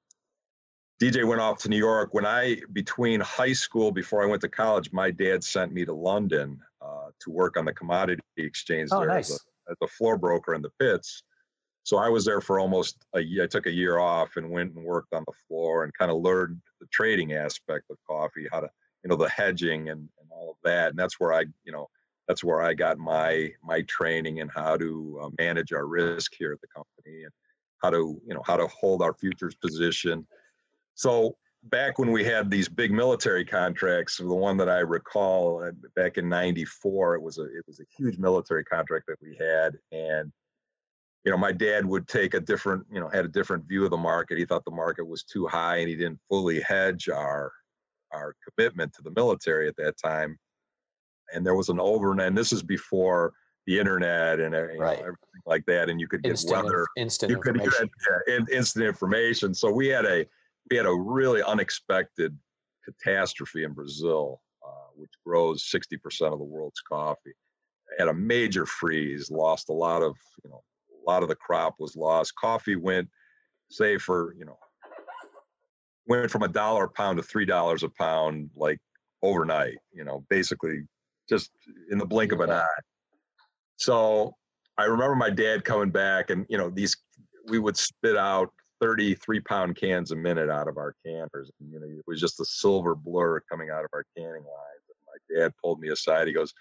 [1.03, 4.49] DJ went off to New York when I between high school before I went to
[4.49, 4.93] college.
[4.93, 9.09] My dad sent me to London uh, to work on the commodity exchange oh, there
[9.09, 9.31] nice.
[9.31, 11.25] as, a, as a floor broker in the pits.
[11.83, 13.45] So I was there for almost a year.
[13.45, 16.19] I took a year off and went and worked on the floor and kind of
[16.19, 18.71] learned the trading aspect of coffee, how to
[19.03, 20.91] you know the hedging and, and all of that.
[20.91, 21.89] And that's where I you know
[22.29, 26.53] that's where I got my my training in how to uh, manage our risk here
[26.53, 27.33] at the company and
[27.85, 30.27] how to you know how to hold our futures position
[30.95, 35.71] so back when we had these big military contracts the one that i recall uh,
[35.95, 39.77] back in 94 it was a it was a huge military contract that we had
[39.93, 40.33] and
[41.25, 43.91] you know, my dad would take a different, you know, had a different view of
[43.91, 44.37] the market.
[44.37, 47.51] He thought the market was too high and he didn't fully hedge our
[48.13, 50.39] our commitment to the military at that time.
[51.33, 53.33] And there was an over and this is before
[53.67, 54.99] the internet and uh, right.
[54.99, 55.89] know, everything like that.
[55.89, 57.71] And you could get instant, weather, instant you information.
[57.71, 57.91] could
[58.27, 59.55] get yeah, instant information.
[59.55, 60.27] So we had a
[60.71, 62.37] we had a really unexpected
[62.85, 67.33] catastrophe in Brazil, uh, which grows 60% of the world's coffee.
[67.99, 70.63] Had a major freeze, lost a lot of you know
[71.07, 72.35] a lot of the crop was lost.
[72.37, 73.09] Coffee went,
[73.71, 74.59] say, for you know,
[76.07, 78.79] went from a dollar a pound to three dollars a pound like
[79.23, 79.77] overnight.
[79.93, 80.83] You know, basically
[81.29, 81.51] just
[81.91, 82.67] in the blink of an eye.
[83.77, 84.35] So
[84.79, 86.97] I remember my dad coming back, and you know, these
[87.49, 91.51] we would spit out 33 pound cans a minute out of our canners.
[91.61, 94.85] And, you know, it was just a silver blur coming out of our canning lines.
[94.89, 96.27] And my dad pulled me aside.
[96.27, 96.53] He goes,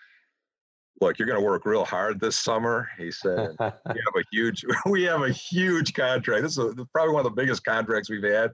[1.01, 2.89] look, you're going to work real hard this summer.
[2.97, 6.43] He said, we have a huge, we have a huge contract.
[6.43, 8.51] This is probably one of the biggest contracts we've had.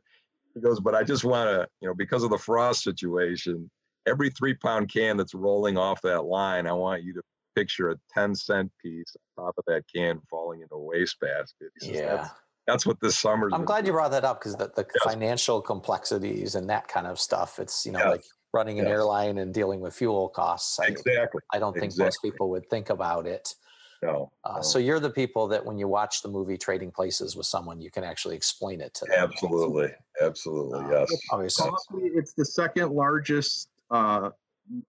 [0.55, 3.69] He goes, but I just want to, you know, because of the frost situation,
[4.07, 7.21] every three pound can that's rolling off that line, I want you to
[7.59, 11.69] picture a 10 cent piece on top of that can falling into a wastebasket.
[11.79, 12.15] Says, yeah.
[12.15, 12.33] That's,
[12.67, 13.49] that's, what this summer.
[13.51, 15.13] I'm glad you brought that up because the, the yes.
[15.13, 18.07] financial complexities and that kind of stuff, it's, you know, yes.
[18.07, 18.93] like running an yes.
[18.93, 20.79] airline and dealing with fuel costs.
[20.79, 21.41] I, exactly.
[21.53, 22.05] I don't think exactly.
[22.05, 23.53] most people would think about it.
[24.01, 27.35] No, uh, no, So you're the people that when you watch the movie Trading Places
[27.35, 29.15] with someone, you can actually explain it to them.
[29.17, 29.91] Absolutely,
[30.21, 31.09] absolutely, uh, yes.
[31.31, 31.69] Obviously,
[32.15, 34.29] it's the second largest, uh,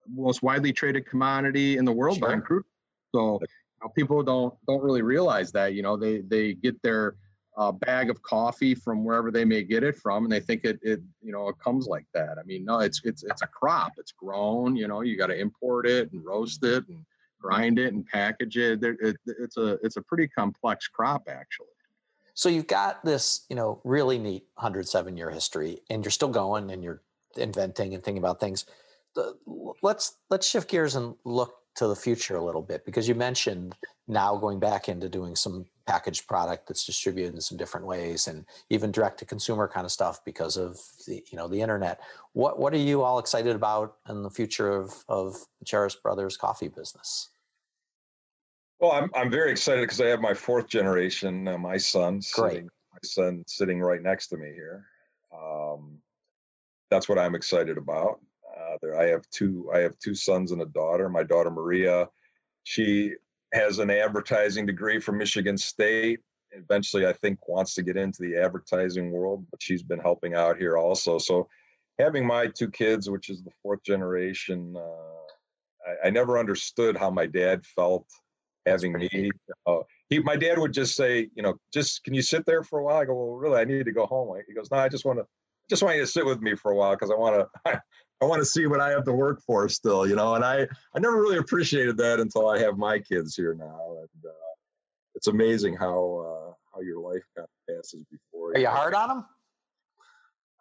[0.09, 2.27] most widely traded commodity in the world sure.
[2.27, 2.63] behind crude.
[3.13, 3.47] So you
[3.83, 5.73] know, people don't don't really realize that.
[5.73, 7.15] You know, they they get their
[7.57, 10.79] a bag of coffee from wherever they may get it from, and they think it,
[10.81, 12.37] it you know it comes like that.
[12.39, 13.93] I mean, no, it's it's it's a crop.
[13.97, 14.75] It's grown.
[14.75, 17.05] You know, you got to import it and roast it and
[17.39, 18.83] grind it and package it.
[18.83, 19.17] it.
[19.25, 21.67] It's a it's a pretty complex crop actually.
[22.33, 26.71] So you've got this, you know, really neat 107 year history, and you're still going
[26.71, 27.01] and you're
[27.35, 28.65] inventing and thinking about things.
[29.15, 29.35] The,
[29.81, 33.75] let's let's shift gears and look to the future a little bit because you mentioned
[34.07, 38.45] now going back into doing some packaged product that's distributed in some different ways and
[38.69, 41.99] even direct to consumer kind of stuff because of the you know the internet.
[42.33, 46.67] What what are you all excited about in the future of of Cheris Brothers coffee
[46.67, 47.29] business?
[48.79, 52.51] Well I'm I'm very excited because I have my fourth generation uh, my son Great.
[52.51, 54.85] Sitting, my son sitting right next to me here.
[55.33, 55.99] Um,
[56.89, 58.19] that's what I'm excited about
[58.99, 62.07] I have two I have two sons and a daughter my daughter Maria
[62.63, 63.13] she
[63.53, 66.19] has an advertising degree from Michigan State.
[66.51, 70.57] Eventually, I think wants to get into the advertising world, but she's been helping out
[70.57, 71.17] here also.
[71.17, 71.47] So,
[71.97, 77.09] having my two kids, which is the fourth generation, uh, I, I, never understood how
[77.09, 78.05] my dad felt
[78.65, 79.31] having me.
[79.65, 79.79] Uh,
[80.09, 82.83] he, my dad would just say, you know, just can you sit there for a
[82.83, 82.97] while?
[82.97, 84.35] I go, well, really, I need to go home.
[84.47, 85.25] He goes, no, I just want to,
[85.69, 87.81] just want you to sit with me for a while because I want to,
[88.21, 90.35] I want to see what I have to work for still, you know.
[90.35, 94.25] And I I never really appreciated that until I have my kids here now, and
[94.25, 94.53] uh,
[95.15, 98.51] it's amazing how uh, how your life kind of passes before.
[98.51, 99.25] Are you hard on them?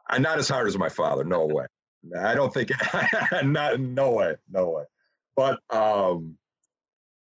[0.09, 1.23] I'm not as hard as my father.
[1.23, 1.67] No way.
[2.19, 2.71] I don't think.
[3.43, 4.37] not no way.
[4.51, 4.85] No way.
[5.37, 6.39] But um,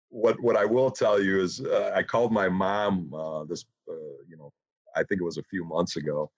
[0.09, 3.65] what what I will tell you is, uh, I called my mom uh, this.
[3.89, 3.95] Uh,
[4.29, 4.51] you know,
[4.95, 6.29] I think it was a few months ago.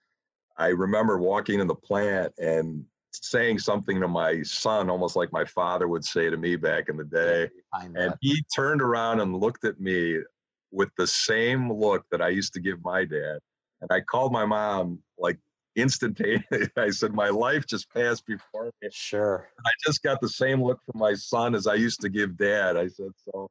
[0.56, 5.44] I remember walking in the plant and saying something to my son, almost like my
[5.44, 7.48] father would say to me back in the day.
[7.72, 10.18] And he turned around and looked at me
[10.70, 13.38] with the same look that I used to give my dad.
[13.80, 15.38] And I called my mom like
[15.76, 16.68] instantaneously.
[16.76, 18.88] I said, My life just passed before me.
[18.92, 19.48] Sure.
[19.58, 22.36] And I just got the same look from my son as I used to give
[22.36, 22.76] dad.
[22.76, 23.48] I said, So,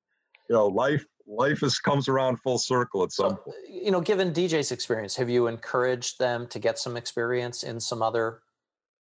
[0.49, 3.57] you know, life life is comes around full circle at some so, point.
[3.69, 8.01] You know, given DJ's experience, have you encouraged them to get some experience in some
[8.01, 8.41] other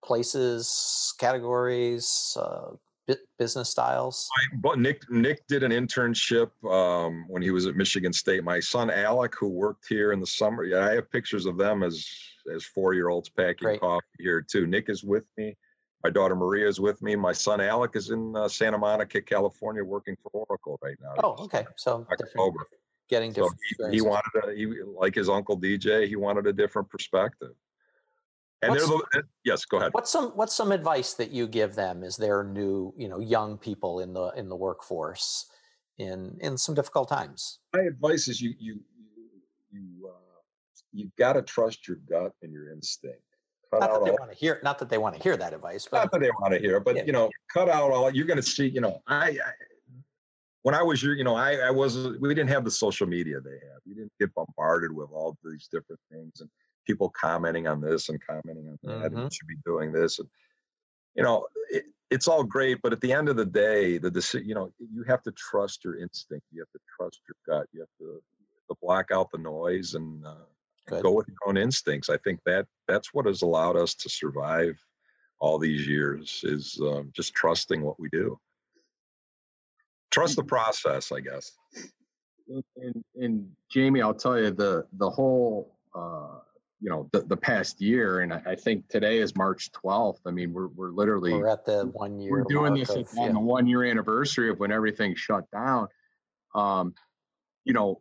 [0.03, 2.71] places, categories, uh,
[3.37, 4.27] business styles?
[4.37, 8.43] I, but Nick Nick did an internship um, when he was at Michigan State.
[8.43, 11.83] My son Alec, who worked here in the summer, yeah, I have pictures of them
[11.83, 12.07] as
[12.53, 13.79] as four year olds packing Great.
[13.79, 14.67] coffee here too.
[14.67, 15.55] Nick is with me.
[16.03, 17.15] My daughter Maria is with me.
[17.15, 21.13] My son Alec is in uh, Santa Monica, California, working for Oracle right now.
[21.23, 21.65] Oh, okay.
[21.77, 22.67] So October.
[23.09, 23.57] getting different.
[23.77, 27.53] So he, he wanted a, he, like his uncle DJ, he wanted a different perspective.
[28.63, 29.93] And what's, the, yes, go ahead.
[29.93, 33.57] What's some what's some advice that you give them as they're new, you know, young
[33.57, 35.49] people in the in the workforce
[35.97, 37.59] in in some difficult times?
[37.73, 38.79] My advice is you you
[39.71, 40.39] you uh,
[40.91, 43.19] you got to trust your gut and your instinct.
[43.71, 44.59] Cut not that they all, want to hear.
[44.63, 45.87] Not that they want to hear that advice.
[45.89, 47.03] But, not that they want to hear, but yeah.
[47.05, 48.09] you know, cut out all.
[48.09, 48.67] You're going to see.
[48.67, 49.51] You know, I, I
[50.63, 53.39] when I was your, you know, I, I was, we didn't have the social media
[53.41, 53.81] they have.
[53.85, 56.49] We didn't get bombarded with all these different things and
[56.85, 58.89] people commenting on this and commenting on that.
[58.89, 59.15] Mm-hmm.
[59.15, 60.19] And you should be doing this.
[60.19, 60.27] And,
[61.15, 64.47] you know, it, it's all great, but at the end of the day, the decision,
[64.47, 66.45] you know, you have to trust your instinct.
[66.51, 67.67] You have to trust your gut.
[67.73, 68.21] You have to,
[68.69, 72.09] to block out the noise and uh, go with your own instincts.
[72.09, 74.75] I think that that's what has allowed us to survive
[75.39, 78.39] all these years is um, just trusting what we do.
[80.11, 81.51] Trust the process, I guess.
[82.77, 86.39] And, and Jamie, I'll tell you the the whole uh,
[86.83, 90.31] you know the, the past year and I, I, think today is march 12th i
[90.31, 93.31] mean we're, we're literally we're at the one year we're doing this of, on yeah.
[93.31, 95.87] the one year anniversary of when everything shut down
[96.55, 96.93] um
[97.63, 97.99] you know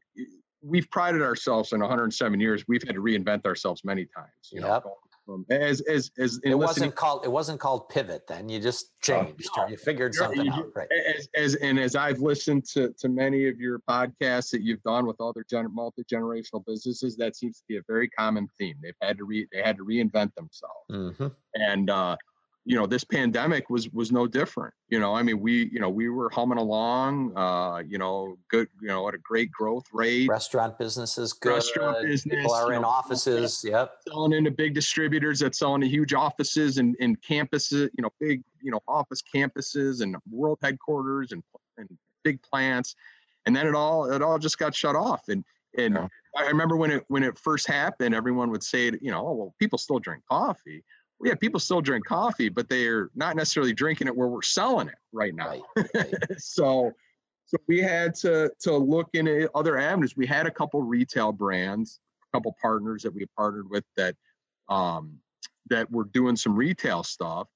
[0.62, 4.84] we've prided ourselves in 107 years we've had to reinvent ourselves many times you yep.
[4.84, 4.96] know
[5.28, 9.22] um, as as as it wasn't called it wasn't called pivot then you just uh,
[9.24, 10.88] changed uh, no, you figured something you, out right.
[11.16, 15.06] as, as and as i've listened to to many of your podcasts that you've done
[15.06, 18.76] with other gener- multi-generational businesses that seems to be a very common theme.
[18.82, 20.86] They've had to re they had to reinvent themselves.
[20.90, 21.28] Mm-hmm.
[21.54, 22.16] and uh
[22.64, 25.90] you know this pandemic was was no different you know i mean we you know
[25.90, 30.28] we were humming along uh you know good you know at a great growth rate.
[30.28, 33.96] Restaurant businesses good restaurant business people are in know, offices yep.
[34.06, 38.42] selling into big distributors that selling into huge offices and, and campuses you know big
[38.60, 41.42] you know office campuses and world headquarters and
[41.78, 41.88] and
[42.22, 42.94] big plants.
[43.46, 45.28] And then it all it all just got shut off.
[45.28, 45.44] And
[45.78, 46.06] and yeah.
[46.36, 49.54] i remember when it when it first happened everyone would say you know oh, well
[49.58, 50.84] people still drink coffee
[51.22, 54.94] yeah, people still drink coffee, but they're not necessarily drinking it where we're selling it
[55.12, 55.62] right now.
[55.76, 56.14] Right, right.
[56.38, 56.92] so,
[57.46, 60.16] so we had to to look into other avenues.
[60.16, 62.00] We had a couple retail brands,
[62.32, 64.16] a couple partners that we partnered with that
[64.68, 65.18] um,
[65.68, 67.48] that were doing some retail stuff,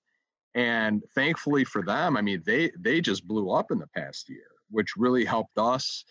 [0.55, 4.47] and thankfully for them, I mean they they just blew up in the past year,
[4.71, 6.05] which really helped us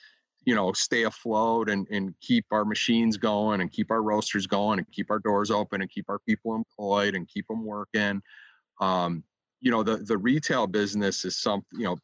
[0.46, 4.80] you know stay afloat and, and keep our machines going and keep our roasters going
[4.80, 8.22] and keep our doors open and keep our people employed and keep them working.
[8.80, 9.24] Um,
[9.60, 11.98] you know the the retail business is something you know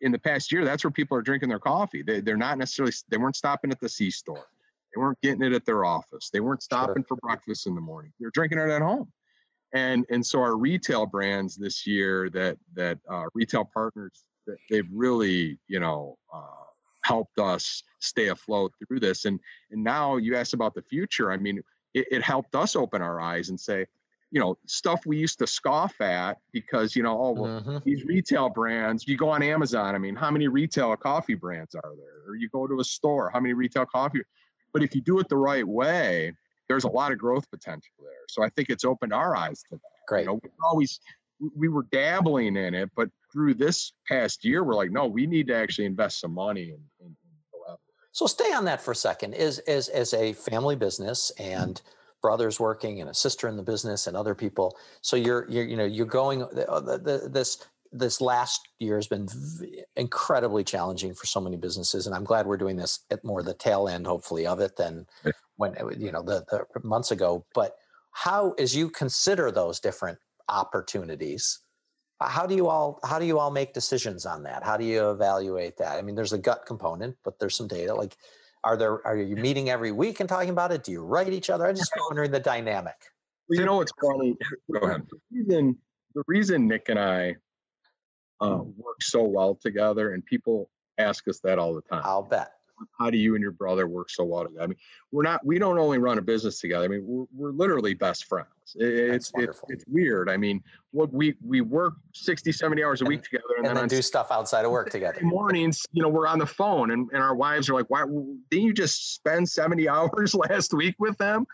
[0.00, 2.02] in the past year that's where people are drinking their coffee.
[2.02, 4.46] They, they're not necessarily they weren't stopping at the c store.
[4.94, 6.30] They weren't getting it at their office.
[6.30, 7.16] They weren't stopping sure.
[7.16, 8.12] for breakfast in the morning.
[8.20, 9.12] They're drinking it at home.
[9.74, 14.88] And and so our retail brands this year that that uh, retail partners that they've
[14.92, 16.64] really you know uh,
[17.04, 19.24] helped us stay afloat through this.
[19.24, 19.38] And
[19.70, 21.30] and now you asked about the future.
[21.30, 21.62] I mean,
[21.94, 23.86] it, it helped us open our eyes and say,
[24.30, 27.78] you know, stuff we used to scoff at because, you know, oh, well, mm-hmm.
[27.84, 29.94] these retail brands, you go on Amazon.
[29.94, 32.32] I mean, how many retail coffee brands are there?
[32.32, 34.22] Or you go to a store, how many retail coffee?
[34.72, 36.32] But if you do it the right way,
[36.68, 38.24] there's a lot of growth potential there.
[38.28, 39.80] So I think it's opened our eyes to that.
[40.08, 40.22] Great.
[40.22, 41.00] You know, we always
[41.56, 45.48] we were dabbling in it, but through this past year, we're like, no, we need
[45.48, 46.93] to actually invest some money and, and, go out.
[48.14, 49.34] So stay on that for a second.
[49.34, 51.82] Is as as a family business and
[52.22, 54.78] brothers working and a sister in the business and other people.
[55.02, 59.08] So you're you're you know you're going uh, the, the, this this last year has
[59.08, 59.28] been
[59.96, 63.54] incredibly challenging for so many businesses and i'm glad we're doing this at more the
[63.54, 65.06] tail end hopefully of it than
[65.56, 67.76] when you know the, the months ago but
[68.10, 71.60] how as you consider those different opportunities
[72.20, 74.62] how do you all how do you all make decisions on that?
[74.62, 75.98] How do you evaluate that?
[75.98, 78.16] I mean there's a gut component but there's some data like
[78.62, 80.84] are there are you meeting every week and talking about it?
[80.84, 81.66] Do you write each other?
[81.66, 82.96] I'm just wondering the dynamic.
[83.48, 84.36] Well, you know what's funny?
[84.72, 85.02] Go ahead.
[85.10, 85.76] The reason,
[86.14, 87.36] the reason nick and i
[88.40, 92.02] uh, work so well together and people ask us that all the time.
[92.04, 92.52] I'll bet
[92.98, 94.62] how do you and your brother work so well together?
[94.62, 94.76] I mean,
[95.12, 96.84] we're not, we don't only run a business together.
[96.84, 98.48] I mean, we're, we're literally best friends.
[98.76, 100.28] It's, it's, it's weird.
[100.28, 103.88] I mean, what we, we work 60, 70 hours a week together and, and then,
[103.88, 105.18] then do stuff outside of work together.
[105.22, 108.04] Mornings, you know, we're on the phone and, and our wives are like, why
[108.50, 111.46] didn't you just spend 70 hours last week with them?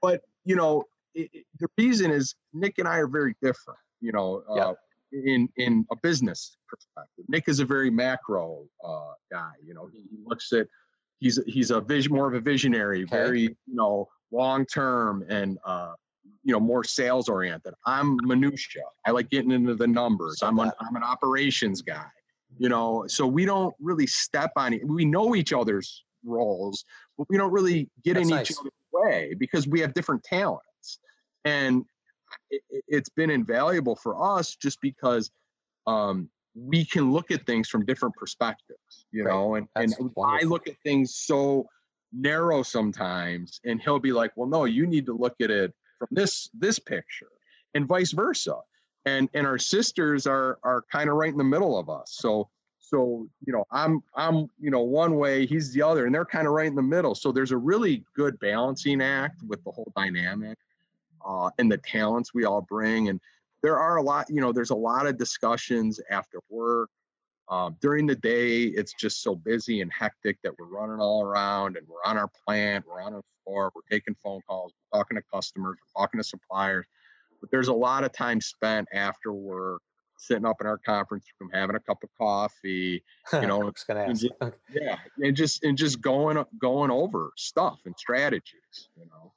[0.00, 4.12] But, you know, it, it, the reason is Nick and I are very different, you
[4.12, 4.74] know, uh,
[5.12, 7.24] in in a business perspective.
[7.28, 9.52] Nick is a very macro uh, guy.
[9.64, 10.66] You know, he, he, looks at
[11.18, 13.16] he's he's a vision more of a visionary, okay.
[13.16, 15.92] very you know long term and uh,
[16.44, 17.74] you know more sales oriented.
[17.86, 18.82] I'm minutia.
[19.06, 20.42] I like getting into the numbers.
[20.42, 22.06] I'm an, I'm an operations guy.
[22.56, 24.86] You know, so we don't really step on it.
[24.86, 26.84] We know each other's roles,
[27.16, 28.50] but we don't really get That's in nice.
[28.50, 30.98] each other's way because we have different talents.
[31.44, 31.84] And
[32.50, 35.30] it, has been invaluable for us just because
[35.86, 39.32] um, we can look at things from different perspectives, you right.
[39.32, 41.66] know, and, and I look at things so
[42.12, 46.08] narrow sometimes and he'll be like, well, no, you need to look at it from
[46.10, 47.30] this, this picture
[47.74, 48.56] and vice versa.
[49.04, 52.16] And, and our sisters are, are kind of right in the middle of us.
[52.18, 52.48] So,
[52.88, 56.46] so you know i'm i'm you know one way he's the other and they're kind
[56.46, 59.92] of right in the middle so there's a really good balancing act with the whole
[59.96, 60.56] dynamic
[61.26, 63.20] uh, and the talents we all bring and
[63.62, 66.90] there are a lot you know there's a lot of discussions after work.
[67.50, 71.78] Um, during the day it's just so busy and hectic that we're running all around
[71.78, 75.16] and we're on our plant we're on our floor we're taking phone calls we're talking
[75.16, 76.86] to customers we're talking to suppliers.
[77.40, 79.80] But there's a lot of time spent after work
[80.18, 83.02] sitting up in our conference room, having a cup of coffee,
[83.32, 84.32] you know, and just,
[84.74, 89.32] yeah, and just and just going going over stuff and strategies, you know.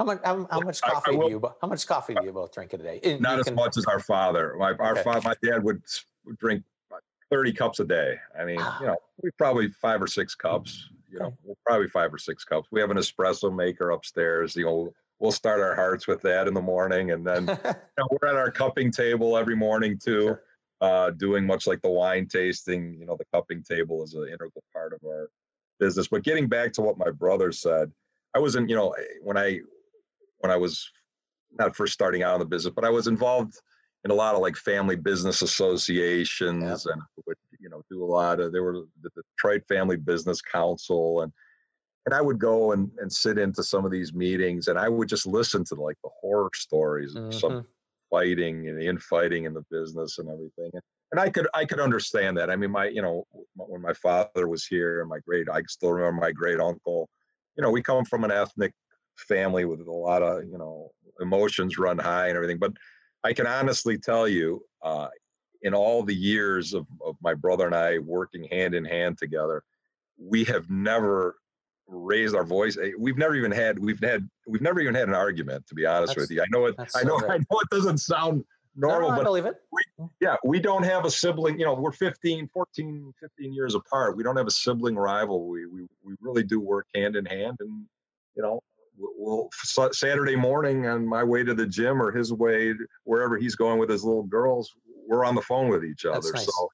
[0.00, 2.54] How much how, how much coffee will, do you how much coffee do you both
[2.54, 3.00] drink a day?
[3.04, 4.56] And not as can, much as our father.
[4.58, 5.02] My our okay.
[5.02, 5.82] father, my dad would
[6.38, 6.64] drink
[7.30, 8.14] thirty cups a day.
[8.38, 10.88] I mean, you know, we probably five or six cups.
[11.12, 11.36] You know,
[11.66, 12.68] probably five or six cups.
[12.70, 14.54] We have an espresso maker upstairs.
[14.54, 18.08] The old we'll start our hearts with that in the morning, and then you know,
[18.10, 20.42] we're at our cupping table every morning too, sure.
[20.80, 22.96] uh, doing much like the wine tasting.
[22.98, 25.28] You know, the cupping table is an integral part of our
[25.78, 26.08] business.
[26.08, 27.92] But getting back to what my brother said,
[28.34, 29.60] I wasn't, you know, when I
[30.40, 30.90] when I was
[31.58, 33.54] not first starting out in the business, but I was involved
[34.04, 36.94] in a lot of like family business associations yep.
[36.94, 41.22] and would you know do a lot of there were the Detroit Family Business Council
[41.22, 41.32] and
[42.06, 45.08] and I would go and, and sit into some of these meetings and I would
[45.08, 47.38] just listen to like the horror stories of mm-hmm.
[47.38, 47.66] some
[48.10, 50.70] fighting and infighting in the business and everything.
[50.72, 50.82] And,
[51.12, 52.50] and I could I could understand that.
[52.50, 55.92] I mean, my you know when my father was here and my great I still
[55.92, 57.08] remember my great uncle.
[57.56, 58.72] You know, we come from an ethnic
[59.20, 60.90] family with a lot of you know
[61.20, 62.58] emotions run high and everything.
[62.58, 62.72] But
[63.24, 65.08] I can honestly tell you, uh,
[65.62, 69.62] in all the years of, of my brother and I working hand in hand together,
[70.18, 71.36] we have never
[71.86, 72.78] raised our voice.
[72.78, 75.66] Eh, we've never even had we've had we've never even had an argument.
[75.68, 76.74] To be honest that's, with you, I know it.
[76.94, 77.18] I know.
[77.18, 78.44] So I know it doesn't sound
[78.76, 79.56] normal, no, but I believe it.
[79.72, 80.10] We, mm.
[80.20, 81.58] yeah, we don't have a sibling.
[81.58, 84.16] You know, we're 15, 14, 15 years apart.
[84.16, 85.66] We don't have a sibling rivalry.
[85.66, 87.86] We we really do work hand in hand, and
[88.36, 88.62] you know.
[89.00, 89.48] We'll,
[89.92, 92.74] Saturday morning on my way to the gym or his way
[93.04, 94.74] wherever he's going with his little girls,
[95.08, 96.32] we're on the phone with each other.
[96.32, 96.44] Nice.
[96.44, 96.68] So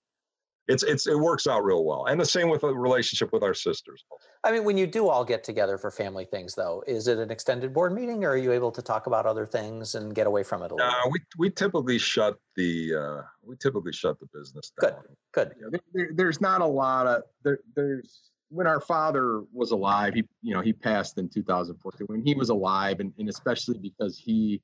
[0.69, 2.07] it's it's it works out real well.
[2.07, 4.05] And the same with the relationship with our sisters.
[4.45, 7.31] I mean when you do all get together for family things though is it an
[7.31, 10.43] extended board meeting or are you able to talk about other things and get away
[10.43, 14.27] from it a little uh, we, we typically shut the uh, we typically shut the
[14.35, 14.93] business down.
[15.33, 15.51] good.
[15.51, 19.73] Good you know, there, there's not a lot of there, there's when our father was
[19.73, 23.79] alive he you know he passed in 2014 when he was alive and, and especially
[23.79, 24.61] because he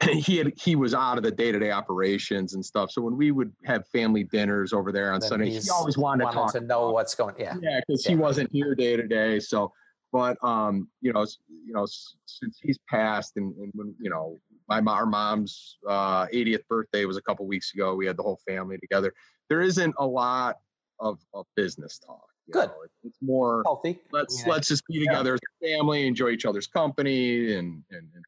[0.12, 2.90] he had he was out of the day to day operations and stuff.
[2.90, 6.34] So when we would have family dinners over there on Sunday, he always wanted, wanted
[6.34, 7.34] to talk to know what's going.
[7.38, 8.10] Yeah, yeah, because yeah.
[8.10, 9.40] he wasn't here day to day.
[9.40, 9.72] So,
[10.12, 11.86] but um, you know, you know,
[12.26, 14.36] since he's passed, and, and when you know,
[14.68, 17.94] my our mom's uh, 80th birthday was a couple weeks ago.
[17.94, 19.14] We had the whole family together.
[19.48, 20.56] There isn't a lot
[21.00, 22.25] of, of business talk.
[22.50, 22.68] Good.
[22.68, 22.74] Know?
[23.04, 24.00] It's more healthy.
[24.12, 24.52] Let's yeah.
[24.52, 28.24] let's just be together as a family, enjoy each other's company, and and, and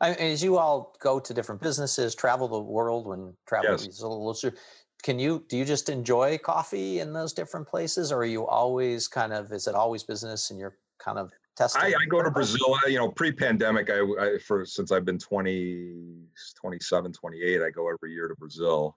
[0.00, 3.86] I as you all go to different businesses, travel the world when travel yes.
[3.86, 4.54] is a little looser,
[5.02, 9.08] can you do you just enjoy coffee in those different places, or are you always
[9.08, 11.82] kind of is it always business and you're kind of testing?
[11.82, 12.76] I, I go to Brazil.
[12.86, 16.24] You know, pre-pandemic, I, I for since I've been 20,
[16.60, 18.96] 27, 28, I go every year to Brazil.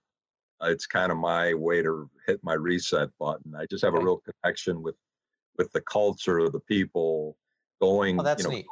[0.61, 3.53] Uh, it's kind of my way to hit my reset button.
[3.57, 4.01] I just have okay.
[4.01, 4.95] a real connection with
[5.57, 7.37] with the culture, of the people,
[7.81, 8.19] going.
[8.19, 8.65] Oh, that's you know, neat.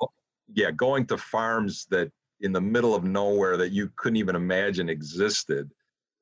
[0.54, 2.12] Yeah, going to farms that
[2.42, 5.70] in the middle of nowhere that you couldn't even imagine existed.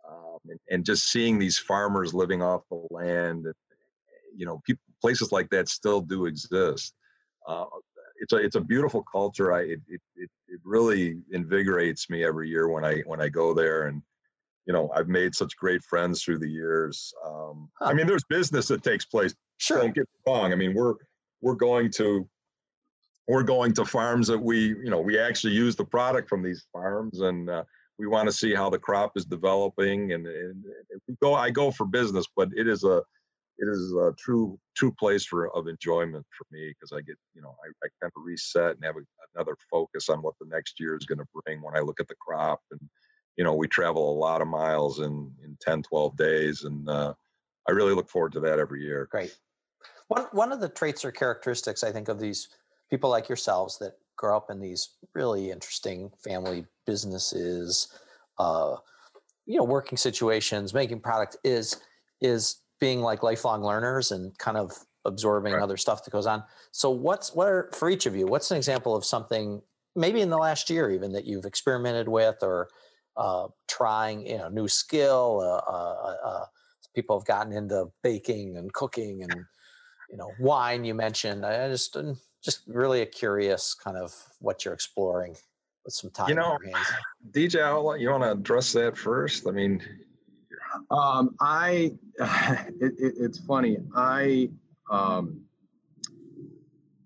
[0.08, 3.46] Um, and, and, just seeing these farmers living off the land,
[4.36, 6.94] you know, people, places like that still do exist.
[7.48, 7.66] Uh,
[8.20, 9.54] it's a it's a beautiful culture.
[9.54, 10.02] I it, it
[10.48, 14.02] it really invigorates me every year when I when I go there, and
[14.68, 17.14] you know I've made such great friends through the years.
[17.26, 17.86] Um, huh.
[17.86, 19.34] I mean, there's business that takes place.
[19.58, 19.80] Sure.
[19.80, 20.52] Don't get me wrong.
[20.52, 20.96] I mean, we're
[21.42, 22.28] we're going to
[23.28, 26.66] we're going to farms that we, you know, we actually use the product from these
[26.72, 27.64] farms, and uh,
[28.00, 30.14] we want to see how the crop is developing.
[30.14, 30.64] And, and
[31.22, 33.02] go, I go for business, but it is a,
[33.58, 37.42] it is a true, true place for of enjoyment for me because I get, you
[37.42, 39.02] know, I, I kind of reset and have a,
[39.36, 42.08] another focus on what the next year is going to bring when I look at
[42.08, 42.62] the crop.
[42.72, 42.80] And
[43.38, 47.14] you know, we travel a lot of miles in in 10, 12 days, and uh,
[47.68, 49.08] I really look forward to that every year.
[49.12, 49.36] Great.
[50.08, 52.50] One one of the traits or characteristics I think of these
[52.90, 57.88] people like yourselves that grow up in these really interesting family businesses,
[58.40, 58.76] uh,
[59.46, 61.78] you know, working situations, making product is
[62.22, 64.72] is being like lifelong learners and kind of
[65.06, 65.64] absorbing right.
[65.64, 66.44] other stuff that goes on.
[66.72, 68.26] So what's what are for each of you?
[68.26, 69.62] What's an example of something
[69.96, 72.70] maybe in the last year even that you've experimented with or
[73.18, 76.46] uh, trying you know new skill, uh, uh, uh
[76.96, 79.34] people have gotten into baking and cooking and
[80.10, 80.86] you know wine.
[80.86, 81.46] You mentioned.
[81.46, 81.98] I just
[82.44, 85.36] just really a curious, kind of what you're exploring
[85.84, 86.30] with some time.
[86.30, 86.58] You know,
[87.32, 89.48] DJ, I'll, you want to address that first?
[89.48, 89.82] I mean,
[90.92, 91.94] um, I
[92.80, 93.78] it, it, it's funny.
[93.96, 94.50] I
[94.90, 95.42] um,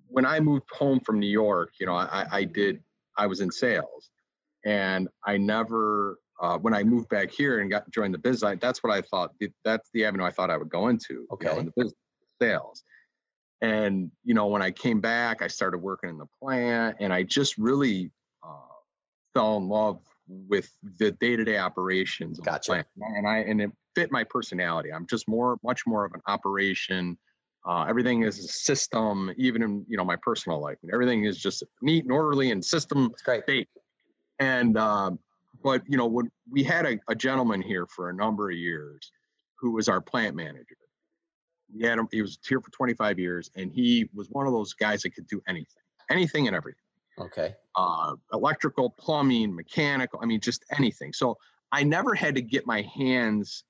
[0.08, 2.84] when I moved home from New York, you know, I, I did
[3.18, 4.11] I was in sales,
[4.66, 8.56] and I never uh, when I moved back here and got joined the business, I,
[8.56, 9.32] that's what I thought.
[9.64, 11.28] That's the avenue I thought I would go into.
[11.32, 11.48] Okay.
[11.48, 11.94] You know, in the business
[12.42, 12.84] sales.
[13.62, 17.22] And you know, when I came back, I started working in the plant, and I
[17.22, 18.12] just really
[18.44, 18.74] uh,
[19.36, 22.72] fell in love with the day-to-day operations of gotcha.
[22.72, 22.88] the plant.
[23.18, 24.92] And I and it fit my personality.
[24.92, 27.20] I'm just more, much more of an operation.
[27.68, 30.78] Uh, everything is a system, even in you know my personal life.
[30.82, 33.12] And everything is just neat and orderly and system
[33.46, 33.70] based.
[34.42, 35.20] And um,
[35.64, 39.12] but you know when we had a, a gentleman here for a number of years
[39.62, 40.76] who was our plant manager.
[41.74, 44.74] We had him he was here for 25 years and he was one of those
[44.74, 46.80] guys that could do anything anything and everything.
[47.20, 47.54] Okay.
[47.76, 51.14] uh, electrical plumbing mechanical i mean just anything.
[51.14, 51.38] So
[51.72, 53.64] i never had to get my hands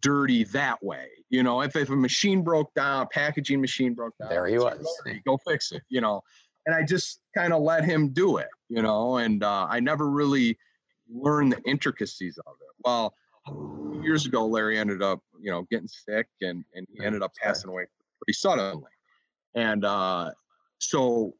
[0.00, 1.62] dirty that way you know?
[1.62, 4.86] If, if a machine broke down a packaging machine broke down There he was.
[5.04, 6.22] "Larry, go fix it you know
[6.66, 10.08] and i just kind of let him do it you know and uh, i never
[10.08, 10.56] really
[11.12, 12.68] learned the intricacies of it.
[12.84, 13.14] Well
[14.02, 17.70] years ago larry ended up you know getting sick and and he ended up passing
[17.70, 17.84] away
[18.20, 18.90] pretty suddenly.
[19.54, 20.30] And uh
[20.78, 21.34] so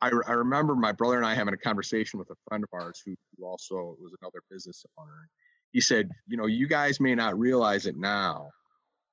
[0.00, 3.00] I, I remember my brother and I having a conversation with a friend of ours
[3.04, 5.28] who, who also was another business owner.
[5.70, 8.50] He said, you know, you guys may not realize it now,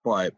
[0.03, 0.33] but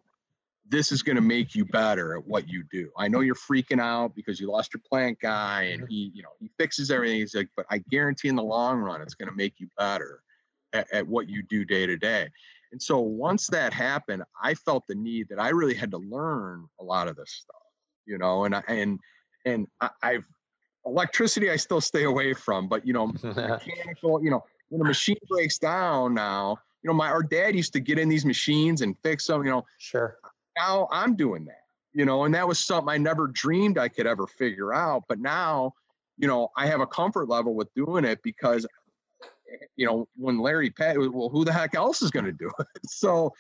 [0.72, 2.90] this is going to make you better at what you do.
[2.98, 5.90] I know you're freaking out because you lost your plant guy and mm-hmm.
[5.90, 7.20] he, you know, he fixes everything.
[7.20, 10.24] He's like, but I guarantee in the long run, it's going to make you better
[10.72, 12.30] at, at what you do day to day.
[12.72, 16.66] And so once that happened, I felt the need that I really had to learn
[16.80, 17.62] a lot of this stuff,
[18.06, 18.98] you know, and I, and,
[19.46, 20.26] and I, I've
[20.86, 25.18] electricity I still stay away from, but you know, mechanical, you know, when a machine
[25.30, 28.96] breaks down now, you know, my our dad used to get in these machines and
[29.04, 30.18] fix them, you know, Sure.
[30.58, 34.08] Now I'm doing that, you know, and that was something I never dreamed I could
[34.08, 35.04] ever figure out.
[35.08, 35.74] But now,
[36.18, 38.66] you know, I have a comfort level with doing it because,
[39.76, 42.68] you know, when Larry Pat, well, who the heck else is going to do it?
[42.88, 43.34] So,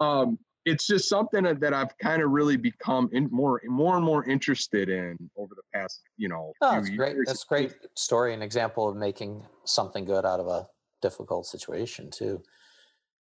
[0.00, 4.24] um, it's just something that I've kind of really become in more, more and more
[4.24, 7.14] interested in over the past, you know, Oh, few that's great.
[7.14, 7.26] years.
[7.26, 10.68] That's a great story and example of making something good out of a
[11.00, 12.42] difficult situation too.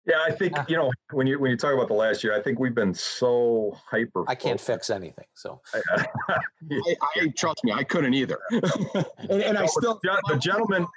[0.06, 0.66] Yeah, I think ah.
[0.68, 2.94] you know when you when you talk about the last year, I think we've been
[2.94, 4.24] so hyper.
[4.28, 5.26] I can't fix anything.
[5.36, 5.82] So I,
[6.30, 6.40] uh,
[7.18, 8.40] I trust me, I couldn't either.
[8.52, 10.88] and, and I still, Gen- the gentleman,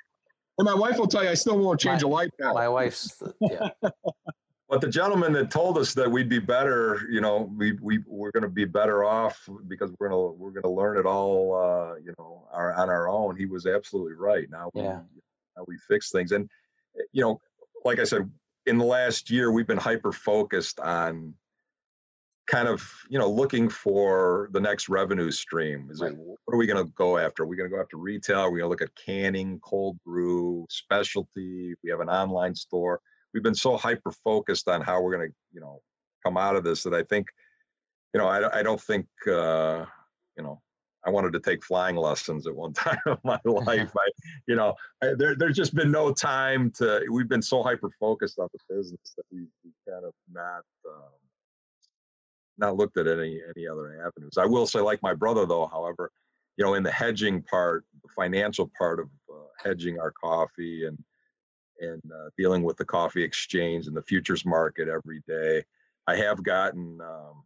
[0.58, 2.54] and my wife will tell you, I still won't change My- a light bulb.
[2.54, 3.90] my wife's the- yeah.
[4.68, 8.30] but the gentleman that told us that we'd be better, you know, we we we're
[8.30, 12.14] going to be better off because we're gonna we're gonna learn it all, uh, you
[12.18, 13.36] know, our, on our own.
[13.36, 14.48] He was absolutely right.
[14.48, 15.00] Now we Yeah.
[15.56, 16.48] now we fix things, and
[16.98, 17.40] eh, you know,
[17.84, 18.30] like I said,
[18.66, 21.34] in the last year we've been hyper focused on
[22.46, 25.88] kind of you know looking for the next revenue stream.
[25.90, 26.12] Is Right.
[26.12, 27.44] it what are we going to go after?
[27.44, 28.40] Are we going to go after retail?
[28.40, 31.74] Are we going to look at canning cold brew specialty?
[31.82, 33.00] We have an online store.
[33.32, 35.80] We've been so hyper focused on how we're going to you know
[36.24, 37.26] come out of this that i think
[38.14, 39.84] you know i, I don't think uh
[40.36, 40.60] you know
[41.04, 44.10] i wanted to take flying lessons at one time of my life i
[44.46, 48.38] you know I, there, there's just been no time to we've been so hyper focused
[48.38, 51.12] on the business that we, we kind of not um,
[52.58, 54.38] not looked at any any other avenues.
[54.38, 56.10] I will say, like my brother, though, however,
[56.56, 60.98] you know, in the hedging part, the financial part of uh, hedging our coffee and
[61.80, 65.64] and uh, dealing with the coffee exchange and the futures market every day,
[66.06, 67.42] I have gotten um,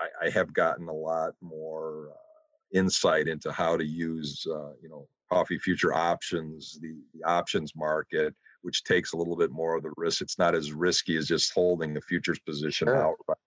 [0.00, 2.29] I, I have gotten a lot more uh,
[2.72, 8.34] insight into how to use uh, you know coffee future options, the, the options market,
[8.62, 10.22] which takes a little bit more of the risk.
[10.22, 12.96] It's not as risky as just holding the futures position Sure.
[12.96, 13.38] outright.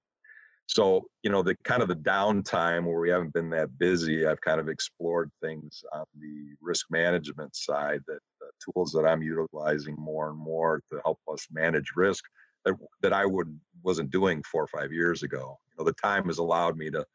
[0.65, 4.39] So, you know, the kind of the downtime where we haven't been that busy, I've
[4.39, 9.95] kind of explored things on the risk management side that the tools that I'm utilizing
[9.97, 12.23] more and more to help us manage risk
[12.63, 15.57] that, that I would wasn't doing four or five years ago.
[15.71, 17.05] You know, the time has allowed me to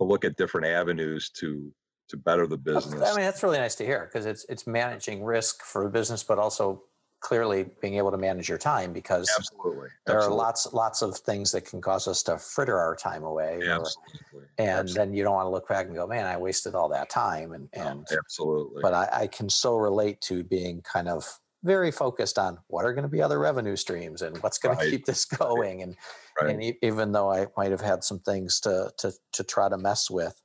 [0.00, 1.72] to look at different avenues to
[2.08, 3.02] to better the business.
[3.02, 6.22] I mean, that's really nice to hear because it's it's managing risk for a business,
[6.22, 6.82] but also
[7.20, 9.88] clearly being able to manage your time because absolutely.
[10.04, 13.24] there absolutely, are lots lots of things that can cause us to fritter our time
[13.24, 13.54] away.
[13.62, 14.48] or- Absolutely.
[14.58, 14.94] and absolutely.
[14.94, 17.52] then you don't want to look back and go, man, I wasted all that time.
[17.52, 18.82] And No, and absolutely.
[18.82, 21.26] but I, I can so relate to being kind of
[21.64, 24.84] very focused on what are going to be other revenue streams and what's going right.
[24.84, 25.82] to keep this going.
[25.82, 25.96] And
[26.40, 26.50] right.
[26.50, 30.10] and even though I might have had some things to to to try to mess
[30.10, 30.40] with,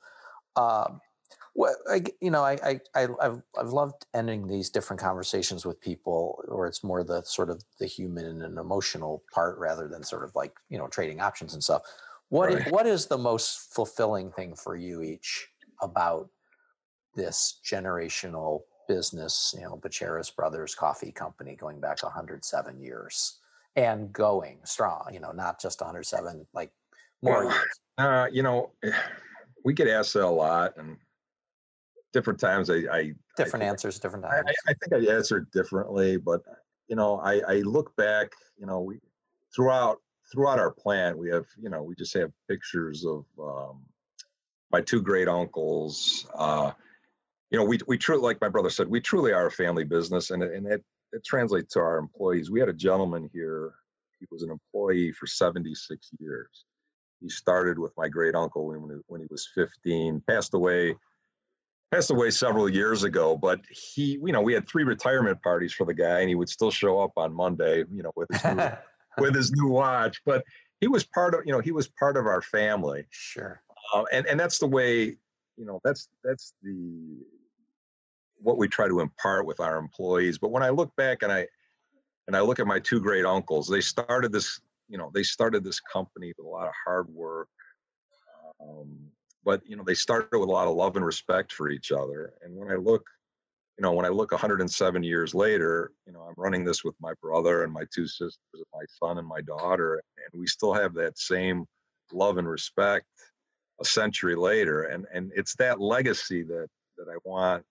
[0.55, 1.01] um,
[1.55, 6.41] well, I, you know, I, I I've I've loved ending these different conversations with people
[6.47, 10.33] where it's more the sort of the human and emotional part rather than sort of
[10.35, 11.81] like you know trading options and stuff.
[12.29, 12.65] What right.
[12.65, 15.49] is, what is the most fulfilling thing for you each
[15.81, 16.29] about
[17.15, 23.37] this generational business, you know, Bacheris Brothers Coffee Company going back 107 years
[23.75, 26.71] and going strong, you know, not just 107, like
[27.21, 27.79] more well, years?
[27.99, 28.71] Uh, you know,
[29.63, 30.97] we get asked that a lot and
[32.11, 34.47] different times I, I different I answers, different times.
[34.47, 36.41] I, I, think I answered differently, but
[36.87, 38.99] you know, I, I look back, you know, we
[39.55, 39.99] throughout
[40.31, 43.81] throughout our plant, we have, you know, we just have pictures of um,
[44.71, 46.27] my two great uncles.
[46.33, 46.71] Uh,
[47.51, 50.31] you know, we we truly, like my brother said, we truly are a family business,
[50.31, 52.51] and and it it translates to our employees.
[52.51, 53.73] We had a gentleman here.
[54.19, 56.65] He was an employee for 76 years.
[57.21, 60.21] He started with my great uncle when when he was 15.
[60.27, 60.95] Passed away
[61.91, 63.37] passed away several years ago.
[63.37, 66.49] But he, you know, we had three retirement parties for the guy, and he would
[66.49, 68.69] still show up on Monday, you know, with his new,
[69.17, 70.21] with his new watch.
[70.25, 70.43] But
[70.81, 73.05] he was part of, you know, he was part of our family.
[73.09, 73.61] Sure.
[73.93, 75.17] Uh, and and that's the way,
[75.57, 77.25] you know, that's that's the
[78.41, 80.37] what we try to impart with our employees.
[80.37, 81.47] But when I look back and I
[82.27, 85.63] and I look at my two great uncles, they started this, you know, they started
[85.63, 87.49] this company with a lot of hard work.
[88.61, 88.97] Um,
[89.43, 92.33] but you know, they started with a lot of love and respect for each other.
[92.43, 93.03] And when I look,
[93.77, 97.13] you know, when I look 107 years later, you know, I'm running this with my
[97.21, 100.93] brother and my two sisters, and my son and my daughter, and we still have
[100.95, 101.65] that same
[102.11, 103.05] love and respect
[103.81, 104.83] a century later.
[104.83, 106.67] And and it's that legacy that
[106.97, 107.63] that I want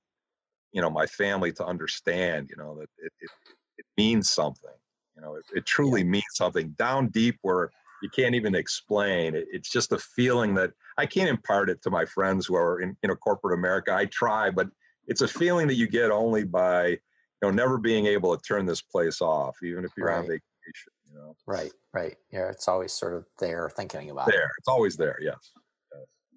[0.73, 3.31] you know my family to understand you know that it, it,
[3.79, 4.71] it means something
[5.17, 6.09] you know it, it truly yeah.
[6.09, 10.71] means something down deep where you can't even explain it, it's just a feeling that
[10.99, 14.05] i can't impart it to my friends who are in you know corporate america i
[14.07, 14.69] try but
[15.07, 16.99] it's a feeling that you get only by you
[17.43, 20.19] know never being able to turn this place off even if you're right.
[20.19, 24.45] on vacation you know right right yeah it's always sort of there thinking about there
[24.45, 24.51] it.
[24.59, 25.53] it's always there yes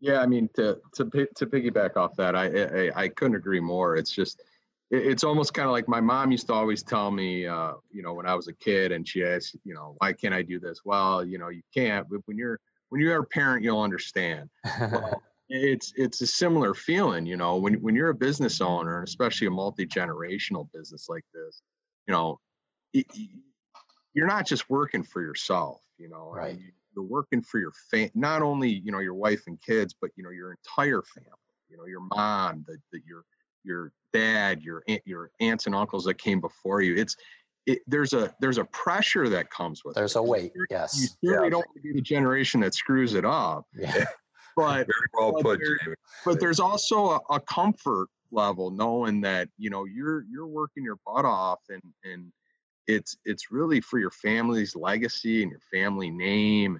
[0.01, 3.95] yeah, I mean to to to piggyback off that, I I, I couldn't agree more.
[3.95, 4.41] It's just
[4.89, 8.13] it's almost kind of like my mom used to always tell me, uh, you know,
[8.13, 10.81] when I was a kid, and she asked, you know, why can't I do this?
[10.83, 12.09] Well, you know, you can't.
[12.09, 14.49] But when you're when you're a parent, you'll understand.
[14.79, 19.07] well, it's it's a similar feeling, you know, when when you're a business owner, and
[19.07, 21.61] especially a multi generational business like this,
[22.07, 22.39] you know,
[22.91, 23.05] it,
[24.13, 26.31] you're not just working for yourself, you know.
[26.33, 26.55] Right.
[26.55, 29.95] I mean, you're working for your fam not only you know your wife and kids
[29.99, 31.29] but you know your entire family
[31.69, 33.23] you know your mom the, the your
[33.63, 37.15] your dad your aunt, your aunts and uncles that came before you it's
[37.67, 40.19] it, there's a there's a pressure that comes with there's it.
[40.19, 41.49] a weight yes you certainly yeah.
[41.49, 43.93] don't want to be the generation that screws it up yeah.
[43.95, 44.05] Eh,
[44.55, 49.47] but very well but put there, but there's also a, a comfort level knowing that
[49.57, 52.31] you know you're you're working your butt off and and
[52.87, 56.79] it's it's really for your family's legacy and your family name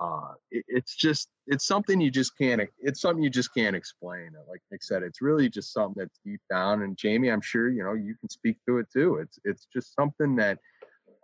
[0.00, 4.30] uh, it, it's just it's something you just can't it's something you just can't explain
[4.48, 7.82] like nick said it's really just something that's deep down and jamie i'm sure you
[7.82, 10.58] know you can speak to it too it's it's just something that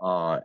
[0.01, 0.39] uh,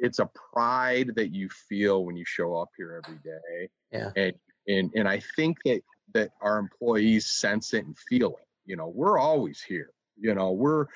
[0.00, 4.10] it's a pride that you feel when you show up here every day yeah.
[4.16, 4.34] and
[4.68, 5.80] and and i think that
[6.12, 10.50] that our employees sense it and feel it you know we're always here you know
[10.50, 10.86] we're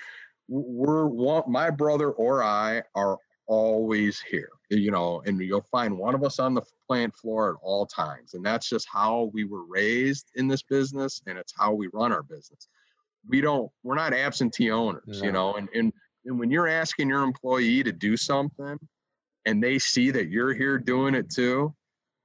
[0.50, 6.14] we're one, my brother or I are always here, you know, and you'll find one
[6.14, 8.34] of us on the plant floor at all times.
[8.34, 12.12] And that's just how we were raised in this business and it's how we run
[12.12, 12.68] our business.
[13.28, 15.92] We don't, we're not absentee owners, you know, and, and,
[16.24, 18.78] and when you're asking your employee to do something
[19.46, 21.74] and they see that you're here doing it too,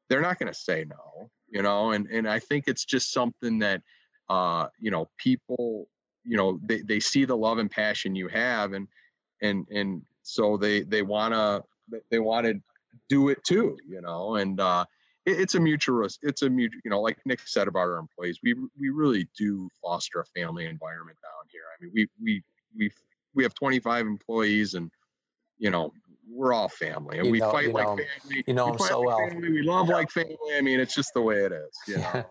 [0.10, 3.60] they're not going to say no, you know, and, and I think it's just something
[3.60, 3.82] that,
[4.30, 5.88] uh, you know, people
[6.26, 8.88] you know they, they see the love and passion you have and
[9.42, 11.64] and and so they they want to
[12.10, 12.60] they want to
[13.10, 14.36] do it too you know?
[14.36, 14.86] And uh
[15.26, 18.40] it, it's a mutual it's a mutual you know like nick said about our employees
[18.44, 21.62] we we really do foster a family environment down here.
[21.78, 22.44] I mean we we
[22.78, 22.92] we
[23.34, 24.90] we have 25 employees and
[25.58, 25.92] you know
[26.28, 29.02] we're all family and you we know, fight like know, family you know we so
[29.02, 29.30] like well.
[29.30, 29.52] family.
[29.52, 30.38] we love like family.
[30.58, 32.26] I mean it's just the way it is you know?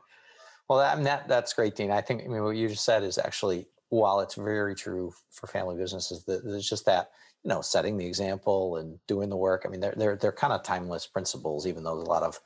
[0.69, 1.91] Well that, that that's great dean.
[1.91, 5.47] I think i mean what you just said is actually while it's very true for
[5.47, 7.11] family businesses, that there's just that
[7.43, 9.63] you know setting the example and doing the work.
[9.65, 12.41] I mean, they're they're they're kind of timeless principles, even though a lot of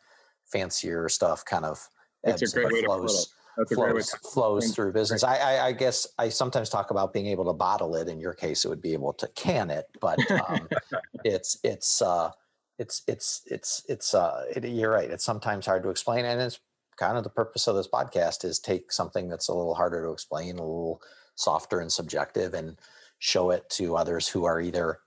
[0.46, 1.86] fancier stuff kind of
[2.22, 2.46] That's a
[2.84, 3.32] flows.
[3.56, 3.92] to put it.
[3.92, 5.24] flows, flows through business.
[5.24, 8.08] I, I, I, guess I sometimes talk about being able to bottle it.
[8.08, 10.68] In your case, it would be able to can it, but um,
[11.24, 12.30] it's it's uh,
[12.78, 15.10] it's it's it's it's uh, it, you're right.
[15.10, 16.60] It's sometimes hard to explain, and it's
[16.98, 20.12] kind of the purpose of this podcast is take something that's a little harder to
[20.12, 21.00] explain, a little
[21.36, 22.78] softer and subjective, and
[23.18, 24.98] show it to others who are either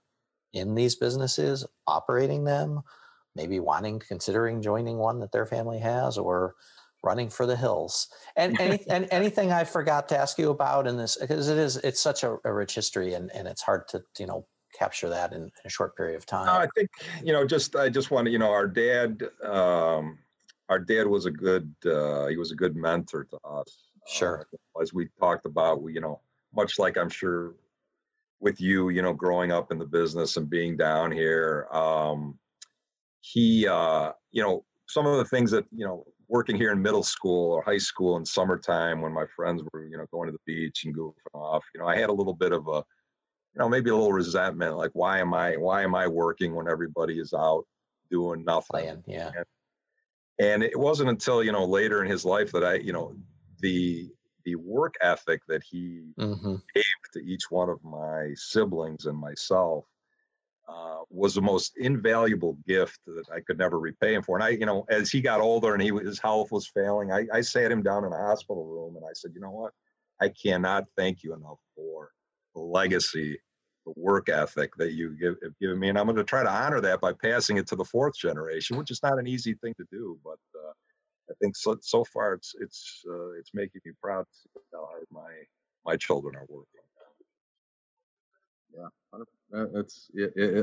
[0.53, 2.81] in these businesses, operating them,
[3.35, 6.55] maybe wanting, considering joining one that their family has, or
[7.03, 8.07] running for the hills.
[8.35, 11.77] And, any, and anything I forgot to ask you about in this, because it is,
[11.77, 14.45] it's such a, a, rich history and, and it's hard to, you know,
[14.77, 16.47] capture that in, in a short period of time.
[16.47, 16.89] I think,
[17.23, 20.19] you know, just, I just want to, you know, our dad, um,
[20.71, 23.89] our dad was a good, uh, he was a good mentor to us.
[24.07, 24.47] Sure.
[24.53, 26.21] Uh, as we talked about, we, you know,
[26.55, 27.55] much like I'm sure
[28.39, 32.39] with you, you know, growing up in the business and being down here, um,
[33.19, 37.03] he, uh, you know, some of the things that, you know, working here in middle
[37.03, 40.39] school or high school in summertime when my friends were, you know, going to the
[40.45, 42.81] beach and goofing off, you know, I had a little bit of a,
[43.53, 46.69] you know, maybe a little resentment, like why am I, why am I working when
[46.69, 47.65] everybody is out
[48.09, 48.67] doing nothing?
[48.71, 49.31] Playing, yeah.
[49.35, 49.45] And,
[50.41, 53.15] and it wasn't until you know later in his life that I, you know,
[53.59, 54.09] the
[54.43, 56.55] the work ethic that he mm-hmm.
[56.73, 56.83] gave
[57.13, 59.85] to each one of my siblings and myself
[60.67, 64.35] uh, was the most invaluable gift that I could never repay him for.
[64.35, 67.27] And I, you know, as he got older and he his health was failing, I,
[67.31, 69.73] I sat him down in a hospital room and I said, you know what,
[70.19, 72.09] I cannot thank you enough for
[72.55, 73.39] the legacy,
[73.85, 76.51] the work ethic that you give, have given me, and I'm going to try to
[76.51, 79.73] honor that by passing it to the fourth generation, which is not an easy thing
[79.75, 80.39] to do, but.
[80.55, 80.71] Uh,
[81.29, 84.85] I think so, so far it's it's uh, it's making me proud to see how
[84.85, 85.31] hard my
[85.85, 86.81] my children are working.
[88.75, 90.09] Yeah, that's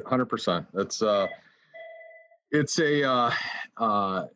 [0.07, 0.67] hundred percent.
[0.73, 1.27] That's uh,
[2.51, 3.31] it's a uh,
[3.77, 4.27] uh,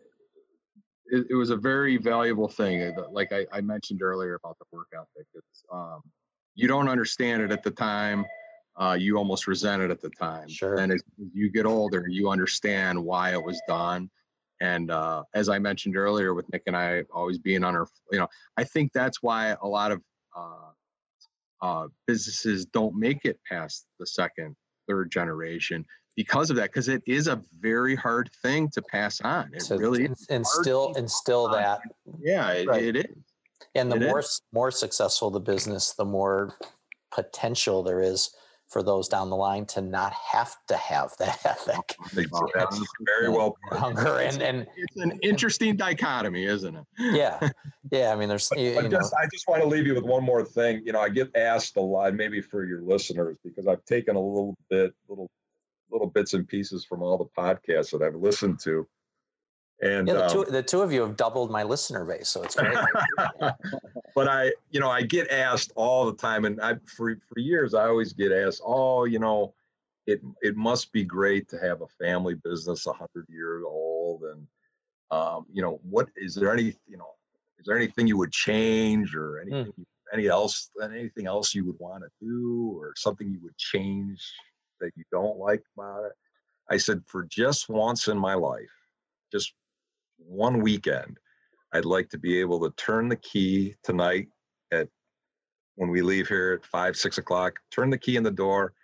[1.06, 2.94] it, it, was a very valuable thing.
[3.10, 5.26] Like I, I mentioned earlier about the work ethic.
[5.34, 6.02] It's um,
[6.54, 8.24] you don't understand it at the time.
[8.76, 10.48] Uh, you almost resent it at the time.
[10.48, 10.76] Sure.
[10.76, 11.02] And as
[11.34, 14.10] you get older, you understand why it was done
[14.62, 18.18] and uh, as I mentioned earlier, with Nick and I always being on our, you
[18.18, 20.00] know, I think that's why a lot of
[20.36, 20.70] uh,
[21.60, 24.54] uh, businesses don't make it past the second,
[24.86, 26.70] third generation because of that.
[26.70, 29.50] Because it is a very hard thing to pass on.
[29.52, 30.26] It so really is.
[30.30, 31.80] Instill, instill that.
[32.20, 32.84] Yeah, it, right.
[32.84, 33.16] it is.
[33.74, 34.42] And the it more is.
[34.52, 36.54] more successful the business, the more
[37.12, 38.30] potential there is
[38.72, 41.96] for those down the line to not have to have that ethic.
[42.54, 43.78] That's very well put.
[43.78, 46.84] Hunger and, and it's an interesting dichotomy, isn't it?
[46.98, 47.38] Yeah,
[47.90, 48.12] yeah.
[48.12, 48.48] I mean, there's.
[48.56, 50.82] You, you just, I just want to leave you with one more thing.
[50.84, 54.20] You know, I get asked a lot, maybe for your listeners, because I've taken a
[54.20, 55.30] little bit, little,
[55.90, 58.88] little bits and pieces from all the podcasts that I've listened to.
[59.82, 62.42] And yeah, the, two, um, the two of you have doubled my listener base, so
[62.42, 62.76] it's great.
[64.14, 67.74] but I, you know, I get asked all the time, and I for for years
[67.74, 69.54] I always get asked, oh, you know,
[70.06, 74.46] it it must be great to have a family business a hundred years old, and
[75.10, 77.10] um, you know, what is there any, you know,
[77.58, 79.52] is there anything you would change or hmm.
[79.52, 79.84] anything, mm.
[80.12, 84.24] any else, anything else you would want to do, or something you would change
[84.80, 86.12] that you don't like about it?
[86.70, 88.70] I said, for just once in my life,
[89.30, 89.52] just
[90.26, 91.18] one weekend,
[91.72, 94.28] I'd like to be able to turn the key tonight
[94.72, 94.88] at
[95.76, 98.74] when we leave here at five, six o'clock, turn the key in the door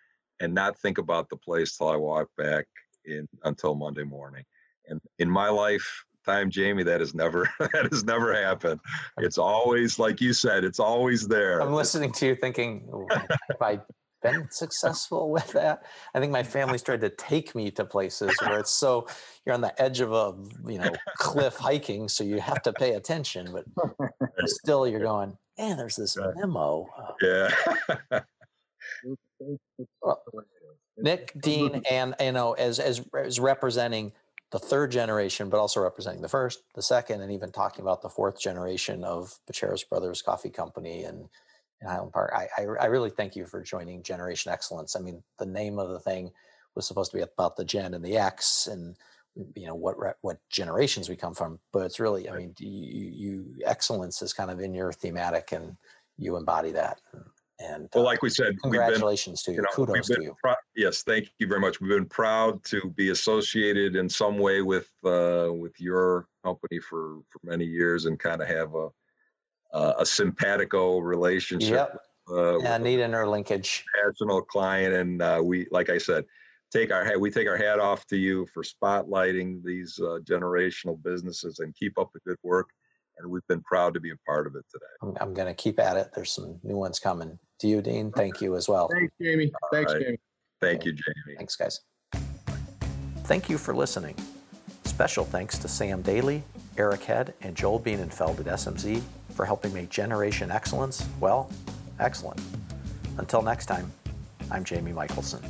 [0.40, 2.66] and not think about the place till I walk back
[3.04, 4.44] in until Monday morning.
[4.86, 8.80] And in my life time, Jamie, that has never that has never happened.
[9.18, 11.60] It's always like you said, it's always there.
[11.60, 13.80] I'm listening to you thinking, oh, if I
[14.22, 15.82] been successful with that.
[16.14, 19.06] I think my family's tried to take me to places where it's so
[19.44, 20.34] you're on the edge of a
[20.70, 23.64] you know cliff hiking, so you have to pay attention, but
[24.46, 26.88] still you're going, man, there's this memo.
[26.96, 28.20] Uh, yeah.
[30.02, 30.22] well,
[30.96, 34.12] Nick, Dean, and you know, as as as representing
[34.50, 38.08] the third generation, but also representing the first, the second, and even talking about the
[38.08, 41.28] fourth generation of Bacheras Brothers Coffee Company and
[41.80, 42.32] in Highland Park.
[42.34, 44.96] I, I, I really thank you for joining Generation Excellence.
[44.96, 46.30] I mean, the name of the thing
[46.74, 48.96] was supposed to be about the Gen and the X, and
[49.54, 51.58] you know what what generations we come from.
[51.72, 55.76] But it's really, I mean, you, you excellence is kind of in your thematic, and
[56.16, 57.00] you embody that.
[57.60, 59.66] And well, uh, like we said, congratulations been, to you.
[59.76, 60.36] you know, Kudos to you.
[60.42, 61.80] Pr- yes, thank you very much.
[61.80, 67.20] We've been proud to be associated in some way with uh, with your company for
[67.28, 68.88] for many years, and kind of have a
[69.72, 71.70] uh, a simpatico relationship.
[71.70, 72.00] Yep.
[72.30, 73.82] Uh, yeah, need interlinkage.
[74.04, 76.24] National client, and uh, we, like I said,
[76.70, 77.18] take our hat.
[77.18, 81.98] We take our hat off to you for spotlighting these uh, generational businesses and keep
[81.98, 82.68] up the good work.
[83.18, 84.86] and we've been proud to be a part of it today.
[85.02, 86.10] I'm, I'm going to keep at it.
[86.14, 87.38] There's some new ones coming.
[87.60, 88.88] To you, Dean, thank you as well.
[88.92, 89.50] Thanks, Jamie.
[89.72, 90.02] Thanks, right.
[90.02, 90.18] Jamie.
[90.60, 91.36] Thank you, Jamie.
[91.36, 91.80] Thanks, guys.
[93.24, 94.14] Thank you for listening.
[94.84, 96.42] Special thanks to Sam Daly,
[96.76, 99.02] Eric Head, and Joel Bienenfeld at SMZ
[99.38, 101.48] for helping make Generation Excellence, well,
[102.00, 102.40] excellent.
[103.18, 103.92] Until next time,
[104.50, 105.40] I'm Jamie Michelson.